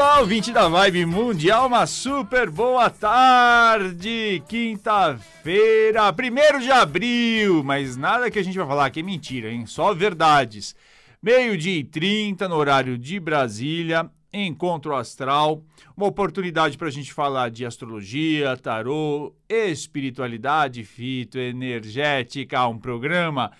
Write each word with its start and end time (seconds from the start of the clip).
Olá, 0.00 0.20
ouvinte 0.20 0.50
da 0.50 0.66
Vibe 0.66 1.04
Mundial, 1.04 1.66
uma 1.66 1.86
super 1.86 2.48
boa 2.48 2.88
tarde, 2.88 4.42
quinta-feira, 4.48 6.04
1 6.10 6.58
de 6.58 6.72
abril, 6.72 7.62
mas 7.62 7.98
nada 7.98 8.30
que 8.30 8.38
a 8.38 8.42
gente 8.42 8.56
vai 8.56 8.66
falar 8.66 8.86
aqui 8.86 9.00
é 9.00 9.02
mentira, 9.02 9.50
hein? 9.50 9.66
Só 9.66 9.92
verdades. 9.92 10.74
Meio-dia 11.22 11.80
e 11.80 11.84
30 11.84 12.48
no 12.48 12.54
horário 12.56 12.96
de 12.96 13.20
Brasília, 13.20 14.10
Encontro 14.32 14.96
Astral, 14.96 15.62
uma 15.94 16.06
oportunidade 16.06 16.78
para 16.78 16.88
a 16.88 16.90
gente 16.90 17.12
falar 17.12 17.50
de 17.50 17.66
astrologia, 17.66 18.56
tarô, 18.56 19.34
espiritualidade 19.50 20.82
fitoenergética, 20.82 22.66
um 22.66 22.78
programa 22.78 23.52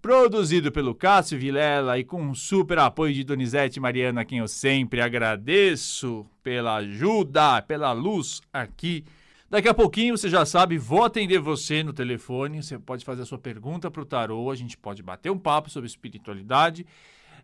produzido 0.00 0.72
pelo 0.72 0.94
Cássio 0.94 1.38
Vilela 1.38 1.98
e 1.98 2.04
com 2.04 2.22
um 2.22 2.34
super 2.34 2.78
apoio 2.78 3.12
de 3.12 3.22
Donizete 3.22 3.78
Mariana, 3.78 4.22
a 4.22 4.24
quem 4.24 4.38
eu 4.38 4.48
sempre 4.48 4.98
agradeço 5.00 6.26
pela 6.42 6.76
ajuda, 6.76 7.60
pela 7.62 7.92
luz 7.92 8.40
aqui. 8.52 9.04
Daqui 9.50 9.68
a 9.68 9.74
pouquinho, 9.74 10.16
você 10.16 10.30
já 10.30 10.46
sabe, 10.46 10.78
vou 10.78 11.04
atender 11.04 11.38
você 11.38 11.82
no 11.82 11.92
telefone, 11.92 12.62
você 12.62 12.78
pode 12.78 13.04
fazer 13.04 13.22
a 13.22 13.26
sua 13.26 13.38
pergunta 13.38 13.90
para 13.90 14.00
o 14.00 14.06
tarô, 14.06 14.50
a 14.50 14.54
gente 14.54 14.78
pode 14.78 15.02
bater 15.02 15.30
um 15.30 15.38
papo 15.38 15.68
sobre 15.68 15.88
espiritualidade 15.88 16.86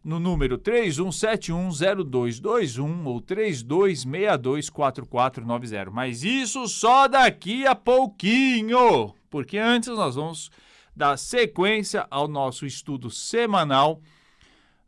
no 0.05 0.21
número 0.21 0.57
31710221 0.57 3.07
ou 3.07 3.21
32624490. 3.21 5.91
Mas 5.91 6.23
isso 6.23 6.69
só 6.69 7.09
daqui 7.09 7.67
a 7.67 7.75
pouquinho, 7.75 9.13
porque 9.29 9.59
antes 9.59 9.89
nós 9.89 10.15
vamos 10.15 10.49
dar 10.97 11.19
sequência 11.19 12.07
ao 12.11 12.27
nosso 12.27 12.65
estudo 12.65 13.11
semanal 13.11 14.01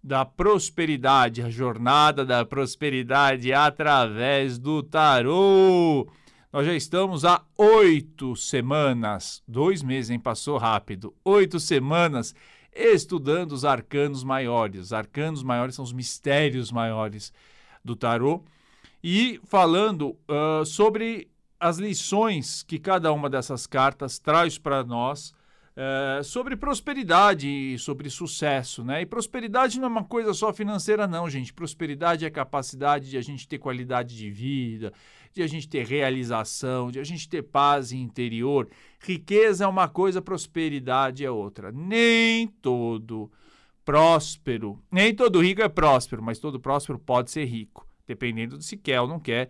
da 0.02 0.24
prosperidade, 0.24 1.42
a 1.42 1.50
jornada 1.50 2.24
da 2.24 2.46
prosperidade 2.46 3.52
através 3.52 4.58
do 4.58 4.82
tarô. 4.82 6.08
Nós 6.50 6.64
já 6.64 6.72
estamos 6.72 7.26
há 7.26 7.44
oito 7.58 8.34
semanas, 8.34 9.42
dois 9.46 9.82
meses, 9.82 10.08
hein? 10.10 10.18
Passou 10.18 10.56
rápido. 10.56 11.14
Oito 11.22 11.60
semanas 11.60 12.34
estudando 12.74 13.52
os 13.52 13.66
arcanos 13.66 14.24
maiores. 14.24 14.80
Os 14.80 14.92
arcanos 14.94 15.42
maiores 15.42 15.74
são 15.74 15.84
os 15.84 15.92
mistérios 15.92 16.72
maiores 16.72 17.32
do 17.84 17.94
tarô. 17.94 18.42
E 19.04 19.38
falando 19.44 20.16
uh, 20.26 20.64
sobre 20.64 21.28
as 21.60 21.76
lições 21.76 22.62
que 22.62 22.78
cada 22.78 23.12
uma 23.12 23.28
dessas 23.28 23.66
cartas 23.66 24.18
traz 24.18 24.56
para 24.56 24.82
nós 24.82 25.34
é, 25.80 26.24
sobre 26.24 26.56
prosperidade 26.56 27.46
e 27.46 27.78
sobre 27.78 28.10
sucesso, 28.10 28.82
né? 28.82 29.00
E 29.00 29.06
prosperidade 29.06 29.78
não 29.78 29.86
é 29.86 29.90
uma 29.90 30.02
coisa 30.02 30.34
só 30.34 30.52
financeira, 30.52 31.06
não, 31.06 31.30
gente. 31.30 31.54
Prosperidade 31.54 32.24
é 32.24 32.28
a 32.28 32.32
capacidade 32.32 33.08
de 33.08 33.16
a 33.16 33.20
gente 33.20 33.46
ter 33.46 33.58
qualidade 33.58 34.16
de 34.16 34.28
vida, 34.28 34.92
de 35.32 35.40
a 35.40 35.46
gente 35.46 35.68
ter 35.68 35.86
realização, 35.86 36.90
de 36.90 36.98
a 36.98 37.04
gente 37.04 37.28
ter 37.28 37.42
paz 37.42 37.92
interior. 37.92 38.68
Riqueza 38.98 39.64
é 39.64 39.68
uma 39.68 39.86
coisa, 39.86 40.20
prosperidade 40.20 41.24
é 41.24 41.30
outra. 41.30 41.70
Nem 41.70 42.48
todo 42.48 43.30
próspero, 43.84 44.82
nem 44.90 45.14
todo 45.14 45.40
rico 45.40 45.62
é 45.62 45.68
próspero, 45.68 46.20
mas 46.20 46.40
todo 46.40 46.58
próspero 46.58 46.98
pode 46.98 47.30
ser 47.30 47.44
rico, 47.44 47.86
dependendo 48.04 48.58
de 48.58 48.64
se 48.64 48.76
quer 48.76 49.00
ou 49.00 49.06
não 49.06 49.20
quer 49.20 49.48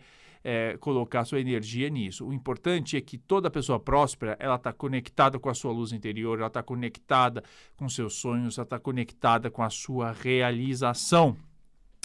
é, 0.50 0.78
colocar 0.78 1.26
sua 1.26 1.40
energia 1.40 1.90
nisso. 1.90 2.26
O 2.26 2.32
importante 2.32 2.96
é 2.96 3.02
que 3.02 3.18
toda 3.18 3.50
pessoa 3.50 3.78
próspera, 3.78 4.34
ela 4.40 4.54
está 4.54 4.72
conectada 4.72 5.38
com 5.38 5.50
a 5.50 5.54
sua 5.54 5.70
luz 5.72 5.92
interior, 5.92 6.38
ela 6.38 6.46
está 6.46 6.62
conectada 6.62 7.44
com 7.76 7.86
seus 7.86 8.14
sonhos, 8.14 8.56
ela 8.56 8.64
está 8.64 8.78
conectada 8.78 9.50
com 9.50 9.62
a 9.62 9.68
sua 9.68 10.10
realização. 10.10 11.36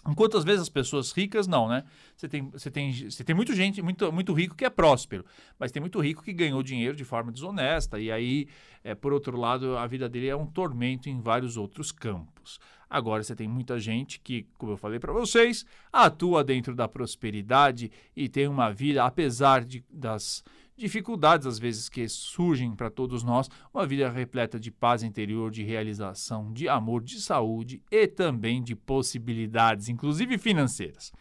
Enquanto 0.06 0.38
às 0.38 0.44
vezes 0.44 0.64
as 0.64 0.68
pessoas 0.68 1.14
ricas 1.14 1.48
não, 1.48 1.70
né? 1.70 1.86
Você 2.18 2.28
tem, 2.28 2.50
você 2.50 2.70
tem, 2.70 2.92
você 3.10 3.24
tem 3.24 3.34
muita 3.34 3.56
gente, 3.56 3.82
muito, 3.82 4.12
muito 4.12 4.34
rico 4.34 4.58
que 4.58 4.66
é 4.66 4.70
próspero, 4.70 5.24
mas 5.58 5.72
tem 5.72 5.80
muito 5.80 5.98
rico 6.02 6.22
que 6.22 6.34
ganhou 6.34 6.62
dinheiro 6.62 6.98
de 6.98 7.06
forma 7.06 7.32
desonesta, 7.32 7.98
e 7.98 8.12
aí, 8.12 8.50
é, 8.84 8.94
por 8.94 9.14
outro 9.14 9.38
lado, 9.38 9.78
a 9.78 9.88
vida 9.88 10.10
dele 10.10 10.28
é 10.28 10.36
um 10.36 10.48
tormento 10.48 11.08
em 11.08 11.22
vários 11.22 11.56
outros 11.56 11.94
campos. 11.94 12.60
Agora 12.94 13.24
você 13.24 13.36
tem 13.36 13.48
muita 13.48 13.80
gente 13.80 14.20
que, 14.20 14.46
como 14.56 14.74
eu 14.74 14.78
falei 14.78 15.00
para 15.00 15.12
vocês, 15.12 15.66
atua 15.92 16.44
dentro 16.44 16.76
da 16.76 16.88
prosperidade 16.88 17.92
e 18.16 18.30
tem 18.30 18.48
uma 18.48 18.72
vida, 18.72 19.04
apesar 19.04 19.66
de, 19.66 19.84
das 19.90 20.44
dificuldades 20.78 21.48
às 21.48 21.58
vezes 21.58 21.90
que 21.90 22.08
surgem 22.08 22.76
para 22.76 22.92
todos 22.92 23.24
nós, 23.24 23.50
uma 23.74 23.88
vida 23.88 24.08
repleta 24.12 24.60
de 24.60 24.70
paz 24.70 25.02
interior, 25.02 25.50
de 25.50 25.64
realização, 25.64 26.54
de 26.54 26.70
amor, 26.70 27.02
de 27.02 27.20
saúde 27.20 27.82
e 27.90 28.06
também 28.06 28.62
de 28.62 28.76
possibilidades, 28.76 29.90
inclusive 29.90 30.38
financeiras. 30.38 31.12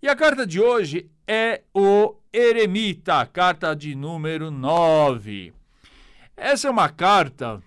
E 0.00 0.08
a 0.08 0.16
carta 0.16 0.46
de 0.46 0.62
hoje 0.62 1.10
é 1.26 1.62
o 1.74 2.16
Eremita, 2.32 3.26
carta 3.26 3.76
de 3.76 3.94
número 3.94 4.50
9. 4.50 5.52
Essa 6.34 6.68
é 6.68 6.70
uma 6.70 6.88
carta 6.88 7.62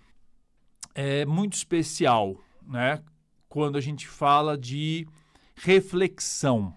é, 0.96 1.28
muito 1.28 1.54
especial, 1.54 2.36
né? 2.68 3.04
Quando 3.50 3.78
a 3.78 3.82
gente 3.82 4.08
fala 4.08 4.58
de 4.58 5.08
reflexão. 5.56 6.74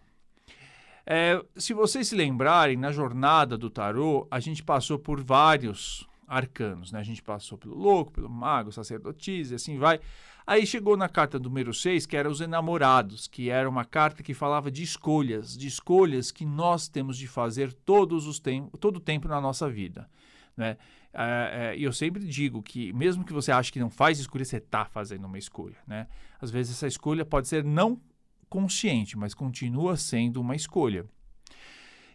É, 1.05 1.41
se 1.57 1.75
vocês 1.75 2.09
se 2.09 2.17
lembrarem, 2.17 2.77
na 2.77 2.91
jornada 2.91 3.59
do 3.59 3.69
tarô, 3.69 4.27
a 4.31 4.41
gente 4.41 4.63
passou 4.63 4.99
por 4.99 5.23
vários 5.23 6.09
arcanos, 6.27 6.91
né? 6.91 7.01
A 7.01 7.05
gente 7.05 7.23
passou 7.23 7.59
pelo 7.59 7.77
louco, 7.77 8.13
pelo 8.13 8.31
mago, 8.31 8.73
sacerdotisa 8.73 9.55
e 9.55 9.57
assim 9.57 9.79
vai. 9.79 10.01
Aí 10.47 10.67
chegou 10.67 10.97
na 10.97 11.09
carta 11.09 11.39
número 11.39 11.73
6, 11.73 12.07
que 12.07 12.17
era 12.17 12.29
os 12.29 12.41
enamorados, 12.41 13.29
que 13.29 13.51
era 13.51 13.69
uma 13.69 13.85
carta 13.85 14.23
que 14.23 14.35
falava 14.35 14.71
de 14.71 14.83
escolhas, 14.83 15.57
de 15.57 15.69
escolhas 15.69 16.33
que 16.33 16.45
nós 16.45 16.89
temos 16.89 17.17
de 17.17 17.29
fazer 17.29 17.73
todos 17.73 18.27
os 18.27 18.41
tem 18.41 18.67
todo 18.81 18.97
o 18.97 19.01
tempo 19.01 19.29
na 19.29 19.41
nossa 19.41 19.69
vida. 19.69 20.09
Né? 20.57 20.77
É, 21.15 21.75
é, 21.75 21.79
eu 21.79 21.93
sempre 21.93 22.25
digo 22.27 22.63
que, 22.63 22.93
mesmo 22.93 23.25
que 23.25 23.33
você 23.33 23.53
ache 23.53 23.71
que 23.71 23.81
não 23.81 23.91
faz 23.91 24.19
escolha, 24.19 24.45
você 24.45 24.57
está 24.57 24.85
fazendo 24.85 25.27
uma 25.27 25.39
escolha. 25.39 25.77
Né? 25.87 26.07
Às 26.41 26.51
vezes, 26.51 26.77
essa 26.77 26.87
escolha 26.87 27.25
pode 27.25 27.49
ser 27.49 27.63
não 27.63 28.01
consciente, 28.49 29.17
mas 29.17 29.35
continua 29.35 29.97
sendo 29.97 30.41
uma 30.41 30.57
escolha. 30.57 31.05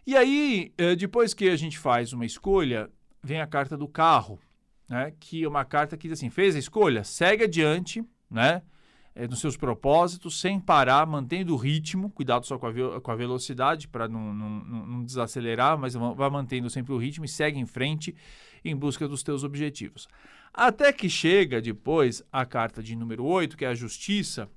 E 0.06 0.16
aí, 0.16 0.72
é, 0.78 0.96
depois 0.96 1.34
que 1.34 1.48
a 1.48 1.56
gente 1.56 1.78
faz 1.78 2.12
uma 2.12 2.24
escolha, 2.24 2.90
vem 3.22 3.40
a 3.40 3.46
carta 3.46 3.76
do 3.76 3.86
carro, 3.86 4.38
né? 4.88 5.12
que 5.20 5.44
é 5.44 5.48
uma 5.48 5.64
carta 5.64 5.96
que 5.96 6.08
diz 6.08 6.18
assim: 6.18 6.30
fez 6.30 6.56
a 6.56 6.58
escolha, 6.58 7.04
segue 7.04 7.44
adiante, 7.44 8.04
né? 8.30 8.62
É, 9.18 9.26
nos 9.26 9.40
seus 9.40 9.56
propósitos, 9.56 10.40
sem 10.40 10.60
parar, 10.60 11.04
mantendo 11.04 11.52
o 11.52 11.56
ritmo, 11.56 12.08
cuidado 12.08 12.46
só 12.46 12.56
com 12.56 12.68
a, 12.68 13.00
com 13.00 13.10
a 13.10 13.16
velocidade 13.16 13.88
para 13.88 14.06
não, 14.06 14.32
não, 14.32 14.48
não, 14.64 15.04
desacelerar, 15.04 15.76
mas 15.76 15.94
vai 15.94 16.30
mantendo 16.30 16.70
sempre 16.70 16.92
o 16.92 16.96
ritmo 16.96 17.24
e 17.24 17.28
segue 17.28 17.58
em 17.58 17.66
frente 17.66 18.14
em 18.64 18.76
busca 18.76 19.08
dos 19.08 19.24
teus 19.24 19.42
objetivos. 19.42 20.06
Até 20.54 20.92
que 20.92 21.10
chega 21.10 21.60
depois 21.60 22.22
a 22.32 22.46
carta 22.46 22.80
de 22.80 22.94
número 22.94 23.24
8, 23.24 23.56
que 23.56 23.64
é 23.64 23.68
a 23.68 23.74
justiça, 23.74 24.48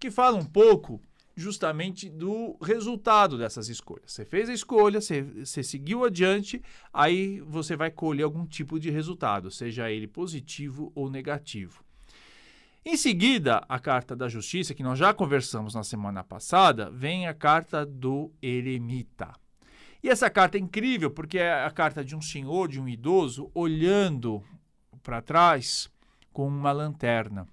que 0.00 0.10
fala 0.10 0.38
um 0.38 0.44
pouco 0.44 0.98
justamente 1.36 2.08
do 2.08 2.56
resultado 2.62 3.36
dessas 3.36 3.68
escolhas. 3.68 4.10
Você 4.12 4.24
fez 4.24 4.48
a 4.48 4.54
escolha, 4.54 5.02
você, 5.02 5.20
você, 5.20 5.62
seguiu 5.62 6.02
adiante, 6.02 6.62
aí 6.94 7.40
você 7.40 7.76
vai 7.76 7.90
colher 7.90 8.22
algum 8.22 8.46
tipo 8.46 8.80
de 8.80 8.88
resultado, 8.88 9.50
seja 9.50 9.90
ele 9.90 10.06
positivo 10.06 10.90
ou 10.94 11.10
negativo. 11.10 11.84
Em 12.84 12.96
seguida, 12.96 13.64
a 13.68 13.78
carta 13.78 14.16
da 14.16 14.28
justiça, 14.28 14.74
que 14.74 14.82
nós 14.82 14.98
já 14.98 15.14
conversamos 15.14 15.72
na 15.72 15.84
semana 15.84 16.24
passada, 16.24 16.90
vem 16.90 17.28
a 17.28 17.34
carta 17.34 17.86
do 17.86 18.32
eremita. 18.42 19.32
E 20.02 20.08
essa 20.08 20.28
carta 20.28 20.58
é 20.58 20.60
incrível 20.60 21.08
porque 21.08 21.38
é 21.38 21.64
a 21.64 21.70
carta 21.70 22.04
de 22.04 22.16
um 22.16 22.20
senhor, 22.20 22.66
de 22.66 22.80
um 22.80 22.88
idoso, 22.88 23.48
olhando 23.54 24.42
para 25.00 25.22
trás 25.22 25.88
com 26.32 26.48
uma 26.48 26.72
lanterna. 26.72 27.46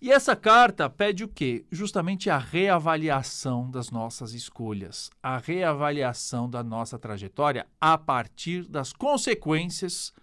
E 0.00 0.10
essa 0.10 0.34
carta 0.34 0.88
pede 0.88 1.22
o 1.22 1.28
quê? 1.28 1.66
Justamente 1.70 2.30
a 2.30 2.38
reavaliação 2.38 3.70
das 3.70 3.90
nossas 3.90 4.32
escolhas, 4.32 5.10
a 5.22 5.36
reavaliação 5.36 6.48
da 6.48 6.64
nossa 6.64 6.98
trajetória 6.98 7.66
a 7.78 7.98
partir 7.98 8.66
das 8.66 8.94
consequências 8.94 10.14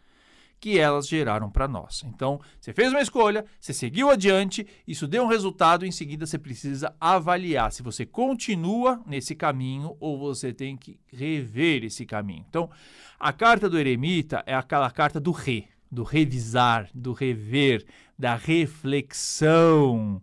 que 0.59 0.79
elas 0.79 1.07
geraram 1.07 1.49
para 1.49 1.67
nós. 1.67 2.03
Então, 2.05 2.39
você 2.59 2.73
fez 2.73 2.91
uma 2.91 3.01
escolha, 3.01 3.45
você 3.59 3.73
seguiu 3.73 4.09
adiante, 4.09 4.65
isso 4.87 5.07
deu 5.07 5.23
um 5.23 5.27
resultado, 5.27 5.85
em 5.85 5.91
seguida 5.91 6.25
você 6.25 6.37
precisa 6.37 6.95
avaliar 6.99 7.71
se 7.71 7.83
você 7.83 8.05
continua 8.05 9.01
nesse 9.05 9.35
caminho 9.35 9.95
ou 9.99 10.17
você 10.17 10.51
tem 10.51 10.75
que 10.75 10.99
rever 11.07 11.83
esse 11.83 12.05
caminho. 12.05 12.45
Então, 12.49 12.69
a 13.19 13.31
carta 13.31 13.69
do 13.69 13.77
eremita 13.77 14.43
é 14.45 14.55
aquela 14.55 14.89
carta 14.89 15.19
do 15.19 15.31
re, 15.31 15.67
do 15.91 16.03
revisar, 16.03 16.89
do 16.93 17.13
rever, 17.13 17.85
da 18.17 18.35
reflexão, 18.35 20.21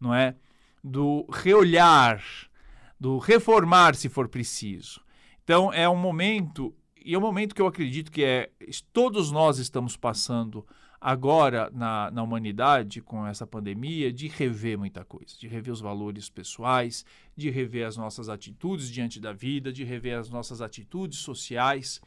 não 0.00 0.12
é? 0.14 0.34
Do 0.82 1.26
reolhar, 1.30 2.22
do 2.98 3.18
reformar 3.18 3.94
se 3.94 4.08
for 4.08 4.28
preciso. 4.28 5.00
Então, 5.44 5.72
é 5.72 5.88
um 5.88 5.96
momento 5.96 6.74
e 7.04 7.14
é 7.14 7.18
um 7.18 7.20
momento 7.20 7.54
que 7.54 7.62
eu 7.62 7.66
acredito 7.66 8.10
que 8.10 8.22
é 8.22 8.50
todos 8.92 9.30
nós 9.30 9.58
estamos 9.58 9.96
passando 9.96 10.66
agora 11.00 11.70
na, 11.72 12.10
na 12.10 12.22
humanidade, 12.22 13.00
com 13.00 13.26
essa 13.26 13.46
pandemia, 13.46 14.12
de 14.12 14.28
rever 14.28 14.78
muita 14.78 15.04
coisa, 15.04 15.34
de 15.38 15.48
rever 15.48 15.72
os 15.72 15.80
valores 15.80 16.28
pessoais, 16.28 17.04
de 17.34 17.48
rever 17.48 17.86
as 17.86 17.96
nossas 17.96 18.28
atitudes 18.28 18.90
diante 18.90 19.18
da 19.18 19.32
vida, 19.32 19.72
de 19.72 19.82
rever 19.82 20.18
as 20.18 20.28
nossas 20.28 20.60
atitudes 20.60 21.18
sociais. 21.18 22.00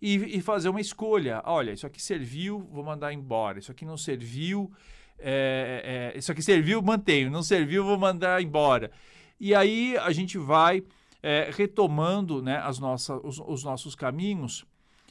E, 0.00 0.38
e 0.38 0.40
fazer 0.40 0.70
uma 0.70 0.80
escolha. 0.80 1.42
Olha, 1.44 1.72
isso 1.72 1.86
aqui 1.86 2.00
serviu, 2.00 2.60
vou 2.72 2.82
mandar 2.82 3.12
embora. 3.12 3.58
Isso 3.58 3.70
aqui 3.70 3.84
não 3.84 3.98
serviu, 3.98 4.72
é, 5.18 6.12
é, 6.14 6.18
isso 6.18 6.32
aqui 6.32 6.40
serviu, 6.40 6.80
mantenho. 6.80 7.30
Não 7.30 7.42
serviu, 7.42 7.84
vou 7.84 7.98
mandar 7.98 8.40
embora. 8.42 8.90
E 9.38 9.54
aí 9.54 9.98
a 9.98 10.10
gente 10.12 10.38
vai 10.38 10.82
é, 11.22 11.50
retomando 11.52 12.42
né, 12.42 12.58
as 12.58 12.78
nossas, 12.78 13.20
os, 13.22 13.38
os 13.40 13.64
nossos 13.64 13.94
caminhos 13.94 14.64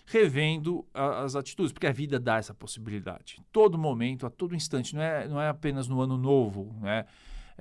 revendo 0.06 0.86
a, 0.94 1.22
as 1.24 1.36
atitudes, 1.36 1.72
porque 1.72 1.88
a 1.88 1.92
vida 1.92 2.20
dá 2.20 2.38
essa 2.38 2.54
possibilidade. 2.54 3.42
Todo 3.52 3.78
momento, 3.78 4.26
a 4.26 4.30
todo 4.30 4.56
instante, 4.56 4.96
não 4.96 5.02
é, 5.02 5.28
não 5.28 5.42
é 5.42 5.50
apenas 5.50 5.88
no 5.88 6.02
ano 6.02 6.18
novo, 6.18 6.76
né? 6.82 7.06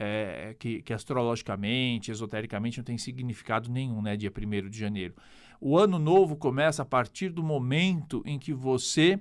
É, 0.00 0.54
que, 0.60 0.80
que, 0.80 0.92
astrologicamente, 0.92 2.12
esotericamente, 2.12 2.78
não 2.78 2.84
tem 2.84 2.96
significado 2.96 3.68
nenhum, 3.68 4.00
né? 4.00 4.16
Dia 4.16 4.30
1 4.30 4.70
de 4.70 4.78
janeiro. 4.78 5.14
O 5.60 5.76
ano 5.76 5.98
novo 5.98 6.36
começa 6.36 6.82
a 6.82 6.84
partir 6.84 7.30
do 7.30 7.42
momento 7.42 8.22
em 8.24 8.38
que 8.38 8.54
você 8.54 9.18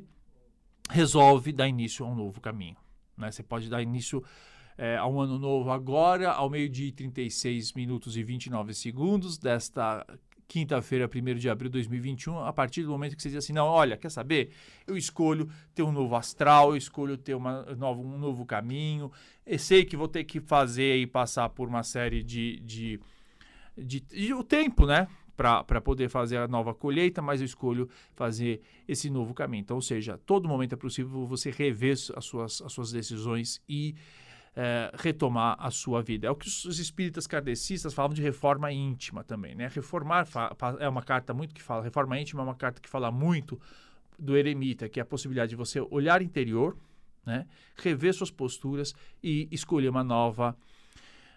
resolve 0.92 1.52
dar 1.52 1.68
início 1.68 2.06
a 2.06 2.10
um 2.10 2.16
novo 2.16 2.40
caminho. 2.40 2.78
Né? 3.18 3.32
Você 3.32 3.42
pode 3.42 3.70
dar 3.70 3.82
início 3.82 4.24
é, 4.78 4.96
a 4.96 5.08
um 5.08 5.20
ano 5.20 5.40
novo 5.40 5.72
agora, 5.72 6.32
ao 6.32 6.50
meio-dia 6.50 6.88
e 6.88 6.92
36 6.92 7.74
minutos 7.74 8.16
e 8.16 8.24
29 8.24 8.74
segundos 8.74 9.38
desta 9.38 10.06
quinta-feira, 10.48 11.10
1 11.14 11.36
de 11.36 11.50
abril 11.50 11.70
de 11.70 11.74
2021, 11.74 12.40
a 12.40 12.54
partir 12.54 12.84
do 12.84 12.90
momento 12.90 13.16
que 13.16 13.22
você 13.22 13.30
diz 13.30 13.40
assim, 13.40 13.54
não, 13.54 13.66
olha, 13.66 13.98
quer 13.98 14.10
saber? 14.10 14.52
Eu 14.86 14.96
escolho 14.96 15.50
ter 15.76 15.84
um 15.84 15.92
novo 15.92 16.16
astral, 16.16 16.72
eu 16.72 16.78
escolho 16.78 17.18
ter 17.18 17.36
uma, 17.36 17.64
novo, 17.76 18.02
um 18.02 18.18
novo 18.18 18.46
caminho, 18.46 19.12
eu 19.46 19.60
sei 19.60 19.84
que 19.84 19.98
vou 19.98 20.08
ter 20.08 20.24
que 20.24 20.40
fazer 20.40 20.98
e 20.98 21.06
passar 21.06 21.50
por 21.50 21.68
uma 21.68 21.84
série 21.84 22.24
de, 22.24 22.60
de, 22.62 23.00
de, 23.78 24.00
de 24.00 24.34
o 24.34 24.44
tempo, 24.44 24.86
né? 24.86 25.08
Para 25.36 25.80
poder 25.82 26.10
fazer 26.10 26.38
a 26.38 26.48
nova 26.48 26.74
colheita, 26.74 27.22
mas 27.22 27.42
eu 27.42 27.46
escolho 27.46 27.88
fazer 28.16 28.60
esse 28.88 29.08
novo 29.08 29.36
caminho. 29.36 29.62
Então, 29.62 29.76
ou 29.76 29.82
seja, 29.84 30.18
todo 30.26 30.48
momento 30.48 30.74
é 30.74 30.76
possível 30.76 31.28
você 31.28 31.52
rever 31.52 31.96
as 32.16 32.26
suas, 32.26 32.60
as 32.60 32.74
suas 32.74 32.92
decisões 32.92 33.62
e 33.70 33.94
é, 34.60 34.92
retomar 34.98 35.56
a 35.60 35.70
sua 35.70 36.02
vida. 36.02 36.26
É 36.26 36.32
o 36.32 36.36
que 36.36 36.48
os 36.48 36.80
espíritas 36.80 37.28
kardecistas 37.28 37.94
falam 37.94 38.12
de 38.12 38.24
reforma 38.24 38.72
íntima 38.72 39.24
também. 39.24 39.54
Né? 39.54 39.70
Reformar 39.72 40.28
é 40.80 40.90
uma 40.90 41.04
carta 41.04 41.32
muito 41.32 41.54
que 41.54 41.62
fala, 41.62 41.84
reforma 41.84 42.20
íntima 42.20 42.42
é 42.42 42.44
uma 42.44 42.56
carta 42.56 42.82
que 42.82 42.90
fala 42.90 43.12
muito 43.12 43.62
do 44.18 44.36
eremita, 44.36 44.90
que 44.90 45.00
é 45.00 45.04
a 45.04 45.06
possibilidade 45.06 45.52
de 45.52 45.56
você 45.56 45.80
olhar 45.80 46.24
interior, 46.24 46.76
né? 47.24 47.46
rever 47.76 48.16
suas 48.16 48.32
posturas 48.32 48.96
e 49.22 49.48
escolher 49.52 49.90
uma 49.90 50.04
nova 50.04 50.58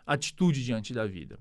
atitude 0.07 0.65
diante 0.65 0.95
da 0.95 1.07
vida. 1.07 1.39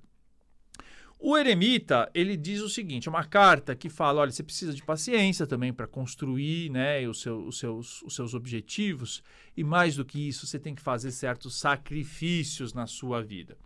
O 1.21 1.38
eremita, 1.38 2.10
ele 2.13 2.38
diz 2.38 2.62
o 2.62 2.69
seguinte, 2.69 3.10
é 3.10 3.12
uma 3.12 3.25
carta 3.25 3.75
que 3.75 3.89
fala, 3.89 4.21
olha, 4.21 4.31
você 4.31 4.42
precisa 4.42 4.74
de 4.74 4.81
paciência 4.81 5.45
também 5.45 5.74
para 5.74 5.86
construir 5.86 6.69
né, 6.69 7.06
os, 7.06 7.19
seu, 7.19 7.45
os, 7.45 7.60
seus, 7.60 8.01
os 8.04 8.16
seus 8.16 8.33
objetivos 8.33 9.21
e 9.56 9.62
mais 9.62 9.98
do 9.98 10.06
que 10.06 10.30
isso, 10.30 10.48
você 10.48 10.57
tem 10.57 10.74
que 10.74 10.81
fazer 10.81 11.12
certos 11.12 11.60
sacrifícios 11.60 12.74
na 12.74 12.88
sua 12.88 13.21
vida. 13.21 13.57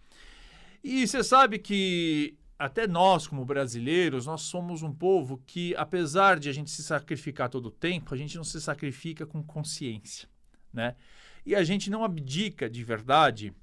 E 0.83 1.07
você 1.07 1.23
sabe 1.23 1.59
que 1.59 2.35
até 2.57 2.87
nós, 2.87 3.27
como 3.27 3.45
brasileiros, 3.45 4.25
nós 4.25 4.41
somos 4.41 4.81
um 4.81 4.91
povo 4.91 5.39
que, 5.45 5.75
apesar 5.75 6.39
de 6.39 6.49
a 6.49 6.53
gente 6.53 6.71
se 6.71 6.81
sacrificar 6.81 7.49
todo 7.49 7.67
o 7.67 7.71
tempo, 7.71 8.15
a 8.15 8.17
gente 8.17 8.35
não 8.35 8.43
se 8.43 8.59
sacrifica 8.59 9.27
com 9.27 9.43
consciência, 9.43 10.27
né? 10.73 10.95
E 11.45 11.53
a 11.53 11.63
gente 11.63 11.89
não 11.91 12.03
abdica 12.03 12.69
de 12.69 12.83
verdade 12.83 13.53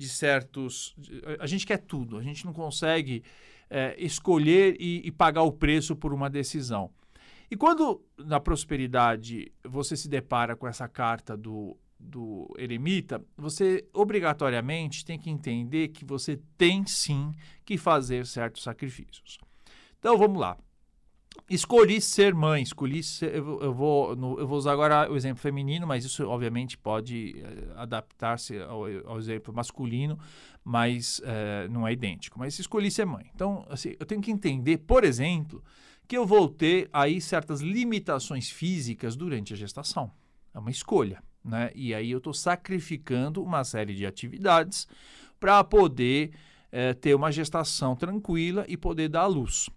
de 0.00 0.08
certos. 0.08 0.96
A 1.38 1.46
gente 1.46 1.66
quer 1.66 1.76
tudo, 1.76 2.16
a 2.16 2.22
gente 2.22 2.46
não 2.46 2.54
consegue 2.54 3.22
é, 3.68 3.94
escolher 3.98 4.74
e, 4.80 5.02
e 5.04 5.12
pagar 5.12 5.42
o 5.42 5.52
preço 5.52 5.94
por 5.94 6.14
uma 6.14 6.30
decisão. 6.30 6.90
E 7.50 7.56
quando 7.56 8.02
na 8.16 8.40
prosperidade 8.40 9.52
você 9.62 9.94
se 9.96 10.08
depara 10.08 10.56
com 10.56 10.66
essa 10.66 10.88
carta 10.88 11.36
do, 11.36 11.76
do 11.98 12.48
eremita, 12.56 13.22
você 13.36 13.86
obrigatoriamente 13.92 15.04
tem 15.04 15.18
que 15.18 15.28
entender 15.28 15.88
que 15.88 16.04
você 16.04 16.40
tem 16.56 16.86
sim 16.86 17.34
que 17.62 17.76
fazer 17.76 18.24
certos 18.24 18.62
sacrifícios. 18.62 19.38
Então 19.98 20.16
vamos 20.16 20.40
lá. 20.40 20.56
Escolhi 21.48 22.00
ser 22.00 22.34
mãe, 22.34 22.62
escolhi 22.62 23.02
ser, 23.02 23.34
eu, 23.34 23.74
vou, 23.74 24.10
eu 24.38 24.46
vou 24.46 24.58
usar 24.58 24.72
agora 24.72 25.10
o 25.10 25.16
exemplo 25.16 25.40
feminino, 25.40 25.86
mas 25.86 26.04
isso 26.04 26.26
obviamente 26.28 26.78
pode 26.78 27.36
eh, 27.38 27.72
adaptar-se 27.76 28.58
ao, 28.60 28.84
ao, 29.04 29.18
exemplo 29.18 29.52
masculino, 29.52 30.18
mas 30.64 31.20
eh, 31.24 31.66
não 31.68 31.86
é 31.86 31.92
idêntico. 31.92 32.38
Mas 32.38 32.58
escolhi 32.58 32.90
ser 32.90 33.04
mãe. 33.04 33.30
Então, 33.34 33.66
assim, 33.68 33.94
eu 33.98 34.06
tenho 34.06 34.20
que 34.20 34.30
entender, 34.30 34.78
por 34.78 35.02
exemplo, 35.02 35.62
que 36.06 36.16
eu 36.16 36.26
vou 36.26 36.48
ter 36.48 36.88
aí 36.92 37.20
certas 37.20 37.60
limitações 37.60 38.48
físicas 38.50 39.16
durante 39.16 39.52
a 39.52 39.56
gestação. 39.56 40.10
É 40.52 40.58
uma 40.58 40.70
escolha, 40.70 41.22
né? 41.44 41.70
E 41.74 41.94
aí 41.94 42.10
eu 42.10 42.18
estou 42.18 42.34
sacrificando 42.34 43.42
uma 43.42 43.64
série 43.64 43.94
de 43.94 44.04
atividades 44.04 44.86
para 45.38 45.62
poder 45.64 46.32
eh, 46.72 46.94
ter 46.94 47.14
uma 47.14 47.32
gestação 47.32 47.96
tranquila 47.96 48.64
e 48.68 48.76
poder 48.76 49.08
dar 49.08 49.22
à 49.22 49.26
luz. 49.26 49.68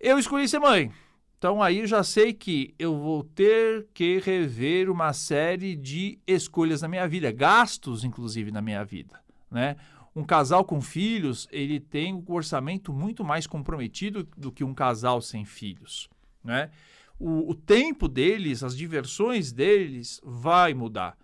Eu 0.00 0.18
escolhi 0.18 0.48
ser 0.48 0.58
mãe. 0.58 0.90
Então 1.36 1.62
aí 1.62 1.80
eu 1.80 1.86
já 1.86 2.02
sei 2.02 2.32
que 2.32 2.74
eu 2.78 2.98
vou 2.98 3.22
ter 3.22 3.86
que 3.92 4.18
rever 4.18 4.90
uma 4.90 5.12
série 5.12 5.76
de 5.76 6.18
escolhas 6.26 6.80
na 6.80 6.88
minha 6.88 7.06
vida, 7.06 7.30
gastos 7.30 8.02
inclusive 8.02 8.50
na 8.50 8.62
minha 8.62 8.82
vida, 8.82 9.20
né? 9.50 9.76
Um 10.16 10.24
casal 10.24 10.64
com 10.64 10.80
filhos, 10.80 11.46
ele 11.52 11.78
tem 11.78 12.14
um 12.14 12.24
orçamento 12.28 12.94
muito 12.94 13.22
mais 13.22 13.46
comprometido 13.46 14.26
do 14.36 14.50
que 14.50 14.64
um 14.64 14.74
casal 14.74 15.20
sem 15.20 15.44
filhos, 15.44 16.08
né? 16.42 16.70
O, 17.18 17.50
o 17.50 17.54
tempo 17.54 18.08
deles, 18.08 18.62
as 18.62 18.74
diversões 18.74 19.52
deles 19.52 20.18
vai 20.24 20.72
mudar. 20.72 21.16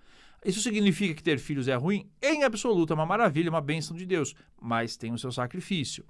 Isso 0.46 0.60
significa 0.60 1.12
que 1.12 1.22
ter 1.24 1.40
filhos 1.40 1.66
é 1.66 1.74
ruim? 1.74 2.08
Em 2.22 2.44
absoluto, 2.44 2.92
é 2.92 2.94
uma 2.94 3.04
maravilha, 3.04 3.50
uma 3.50 3.60
bênção 3.60 3.96
de 3.96 4.06
Deus, 4.06 4.32
mas 4.60 4.96
tem 4.96 5.12
o 5.12 5.18
seu 5.18 5.32
sacrifício. 5.32 6.04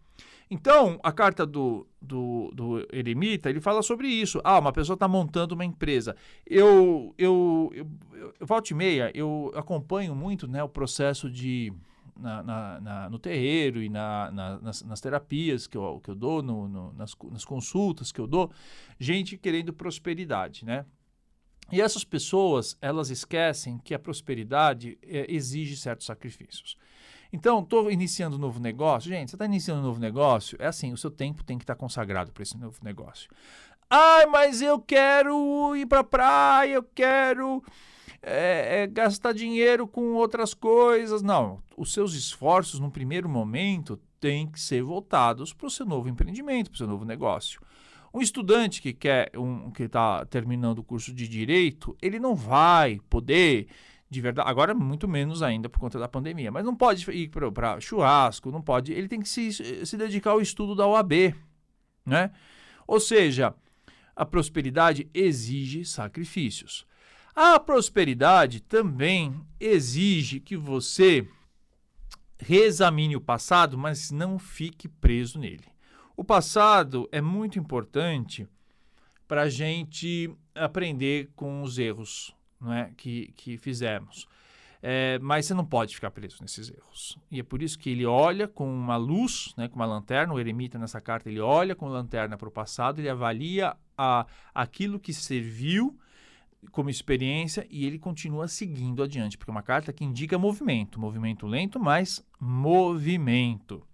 Então, 0.51 1.01
a 1.03 1.11
carta 1.11 1.47
do, 1.47 1.87
do, 2.01 2.53
do 2.55 2.87
eremita, 2.93 3.49
ele 3.49 3.63
fala 3.63 3.83
sobre 3.83 4.09
isso. 4.09 4.39
Ah, 4.45 4.59
uma 4.59 4.73
pessoa 4.73 4.95
está 4.95 5.09
montando 5.09 5.55
uma 5.55 5.65
empresa. 5.65 6.15
Eu, 6.47 7.15
eu, 7.17 7.71
eu, 7.73 7.91
eu, 8.13 8.35
volta 8.47 8.73
e 8.73 8.77
meia, 8.77 9.11
eu 9.15 9.51
acompanho 9.57 10.15
muito 10.15 10.47
né, 10.47 10.63
o 10.63 10.69
processo 10.69 11.31
de... 11.31 11.73
Na, 12.19 12.43
na, 12.43 12.81
na, 12.81 13.11
no 13.11 13.19
terreiro 13.19 13.83
e 13.83 13.91
na, 13.91 14.31
nas, 14.63 14.83
nas, 14.83 15.01
terapias 15.03 15.67
que 15.67 15.77
eu, 15.77 16.01
que 16.03 16.11
eu 16.11 16.15
dou, 16.15 16.43
no, 16.43 16.67
no, 16.67 16.93
nas, 16.95 17.15
nas 17.31 17.45
consultas 17.45 18.11
que 18.11 18.19
eu 18.19 18.27
dou, 18.27 18.51
gente 18.99 19.37
querendo 19.37 19.71
prosperidade, 19.71 20.65
né? 20.65 20.87
E 21.71 21.81
essas 21.81 22.05
pessoas, 22.05 22.77
elas 22.81 23.11
esquecem 23.11 23.79
que 23.79 23.95
a 23.95 23.99
prosperidade 23.99 24.99
é, 25.03 25.27
exige 25.29 25.77
certos 25.77 26.07
sacrifícios. 26.07 26.77
Então, 27.33 27.61
estou 27.61 27.91
iniciando 27.91 28.37
um 28.37 28.39
novo 28.39 28.61
negócio. 28.61 29.11
Gente, 29.11 29.31
você 29.31 29.37
está 29.37 29.45
iniciando 29.45 29.81
um 29.81 29.85
novo 29.85 30.01
negócio, 30.01 30.57
é 30.61 30.67
assim, 30.67 30.93
o 30.93 30.97
seu 30.97 31.11
tempo 31.11 31.45
tem 31.45 31.59
que 31.59 31.65
estar 31.65 31.75
tá 31.75 31.81
consagrado 31.81 32.33
para 32.33 32.43
esse 32.43 32.57
novo 32.57 32.79
negócio. 32.83 33.29
Ai, 33.91 34.27
mas 34.27 34.63
eu 34.63 34.81
quero 34.81 35.77
ir 35.77 35.87
para 35.87 36.03
praia, 36.03 36.75
eu 36.75 36.83
quero 36.83 37.63
é, 38.23 38.83
é, 38.83 38.87
gastar 38.87 39.33
dinheiro 39.33 39.87
com 39.87 40.15
outras 40.15 40.55
coisas. 40.55 41.23
Não, 41.23 41.63
os 41.77 41.93
seus 41.93 42.15
esforços, 42.15 42.81
no 42.81 42.91
primeiro 42.91 43.29
momento, 43.29 44.01
têm 44.19 44.47
que 44.47 44.61
ser 44.61 44.83
voltados 44.83 45.53
para 45.53 45.67
o 45.67 45.71
seu 45.71 45.87
novo 45.87 46.09
empreendimento, 46.09 46.71
para 46.71 46.75
o 46.75 46.79
seu 46.79 46.87
novo 46.89 47.05
negócio. 47.05 47.61
Um 48.17 48.23
estudante 48.23 48.81
que 48.81 48.95
quer 48.95 49.31
um, 49.37 49.71
que 49.71 49.83
está 49.83 50.25
terminando 50.25 50.79
o 50.79 50.83
curso 50.83 51.13
de 51.13 51.29
direito, 51.29 51.95
ele 52.01 52.19
não 52.19 52.35
vai 52.35 52.99
poder 53.11 53.69
de 54.09 54.23
verdade. 54.23 54.49
Agora, 54.49 54.73
muito 54.73 55.07
menos 55.07 55.43
ainda 55.43 55.69
por 55.69 55.79
conta 55.79 55.99
da 55.99 56.09
pandemia. 56.09 56.51
Mas 56.51 56.65
não 56.65 56.75
pode 56.75 57.11
ir 57.11 57.29
para 57.29 57.79
churrasco, 57.79 58.51
não 58.51 58.63
pode. 58.63 58.91
Ele 58.91 59.07
tem 59.07 59.21
que 59.21 59.29
se, 59.29 59.85
se 59.85 59.97
dedicar 59.99 60.31
ao 60.31 60.41
estudo 60.41 60.75
da 60.75 60.87
OAB. 60.87 61.35
Né? 62.07 62.31
Ou 62.87 62.99
seja, 62.99 63.55
a 64.15 64.25
prosperidade 64.25 65.11
exige 65.13 65.85
sacrifícios. 65.85 66.87
A 67.35 67.61
prosperidade 67.61 68.63
também 68.63 69.39
exige 69.61 70.41
que 70.41 70.57
você 70.57 71.29
reexamine 72.39 73.15
o 73.15 73.21
passado, 73.21 73.77
mas 73.77 74.11
não 74.11 74.39
fique 74.39 74.89
preso 74.89 75.39
nele. 75.39 75.76
O 76.17 76.25
passado 76.25 77.09
é 77.13 77.21
muito 77.21 77.59
importante 77.59 78.49
para 79.29 79.43
a 79.43 79.49
gente 79.51 80.31
aprender 80.55 81.31
com 81.37 81.63
os 81.63 81.79
erros 81.79 82.35
não 82.61 82.73
é, 82.73 82.91
que, 82.97 83.33
que 83.37 83.59
fizemos. 83.59 84.27
É, 84.83 85.19
mas 85.19 85.47
você 85.47 85.55
não 85.55 85.65
pode 85.65 85.95
ficar 85.95 86.11
preso 86.11 86.39
nesses 86.41 86.71
erros. 86.71 87.19
E 87.31 87.41
é 87.41 87.43
por 87.43 87.63
isso 87.63 87.79
que 87.79 87.91
ele 87.91 88.07
olha 88.07 88.47
com 88.47 88.67
uma 88.73 88.97
luz, 88.97 89.53
né, 89.57 89.69
com 89.69 89.77
uma 89.77 89.87
lanterna, 89.87 90.33
o 90.33 90.41
eremita 90.41 90.79
nessa 90.79 91.01
carta, 91.01 91.29
ele 91.29 91.41
olha 91.41 91.75
com 91.75 91.89
lanterna 91.89 92.37
para 92.37 92.49
o 92.49 92.53
passado, 92.53 93.01
ele 93.01 93.09
avalia 93.09 93.77
a, 93.97 94.27
aquilo 94.55 95.01
que 95.01 95.13
serviu 95.13 95.99
como 96.71 96.91
experiência 96.91 97.67
e 97.71 97.87
ele 97.87 97.99
continua 97.99 98.49
seguindo 98.49 99.03
adiante, 99.03 99.37
porque 99.37 99.51
é 99.51 99.55
uma 99.55 99.63
carta 99.63 99.93
que 99.93 100.05
indica 100.05 100.39
movimento, 100.39 101.01
movimento 101.01 101.47
lento, 101.47 101.79
mas 101.79 102.25
movimento. 102.41 103.86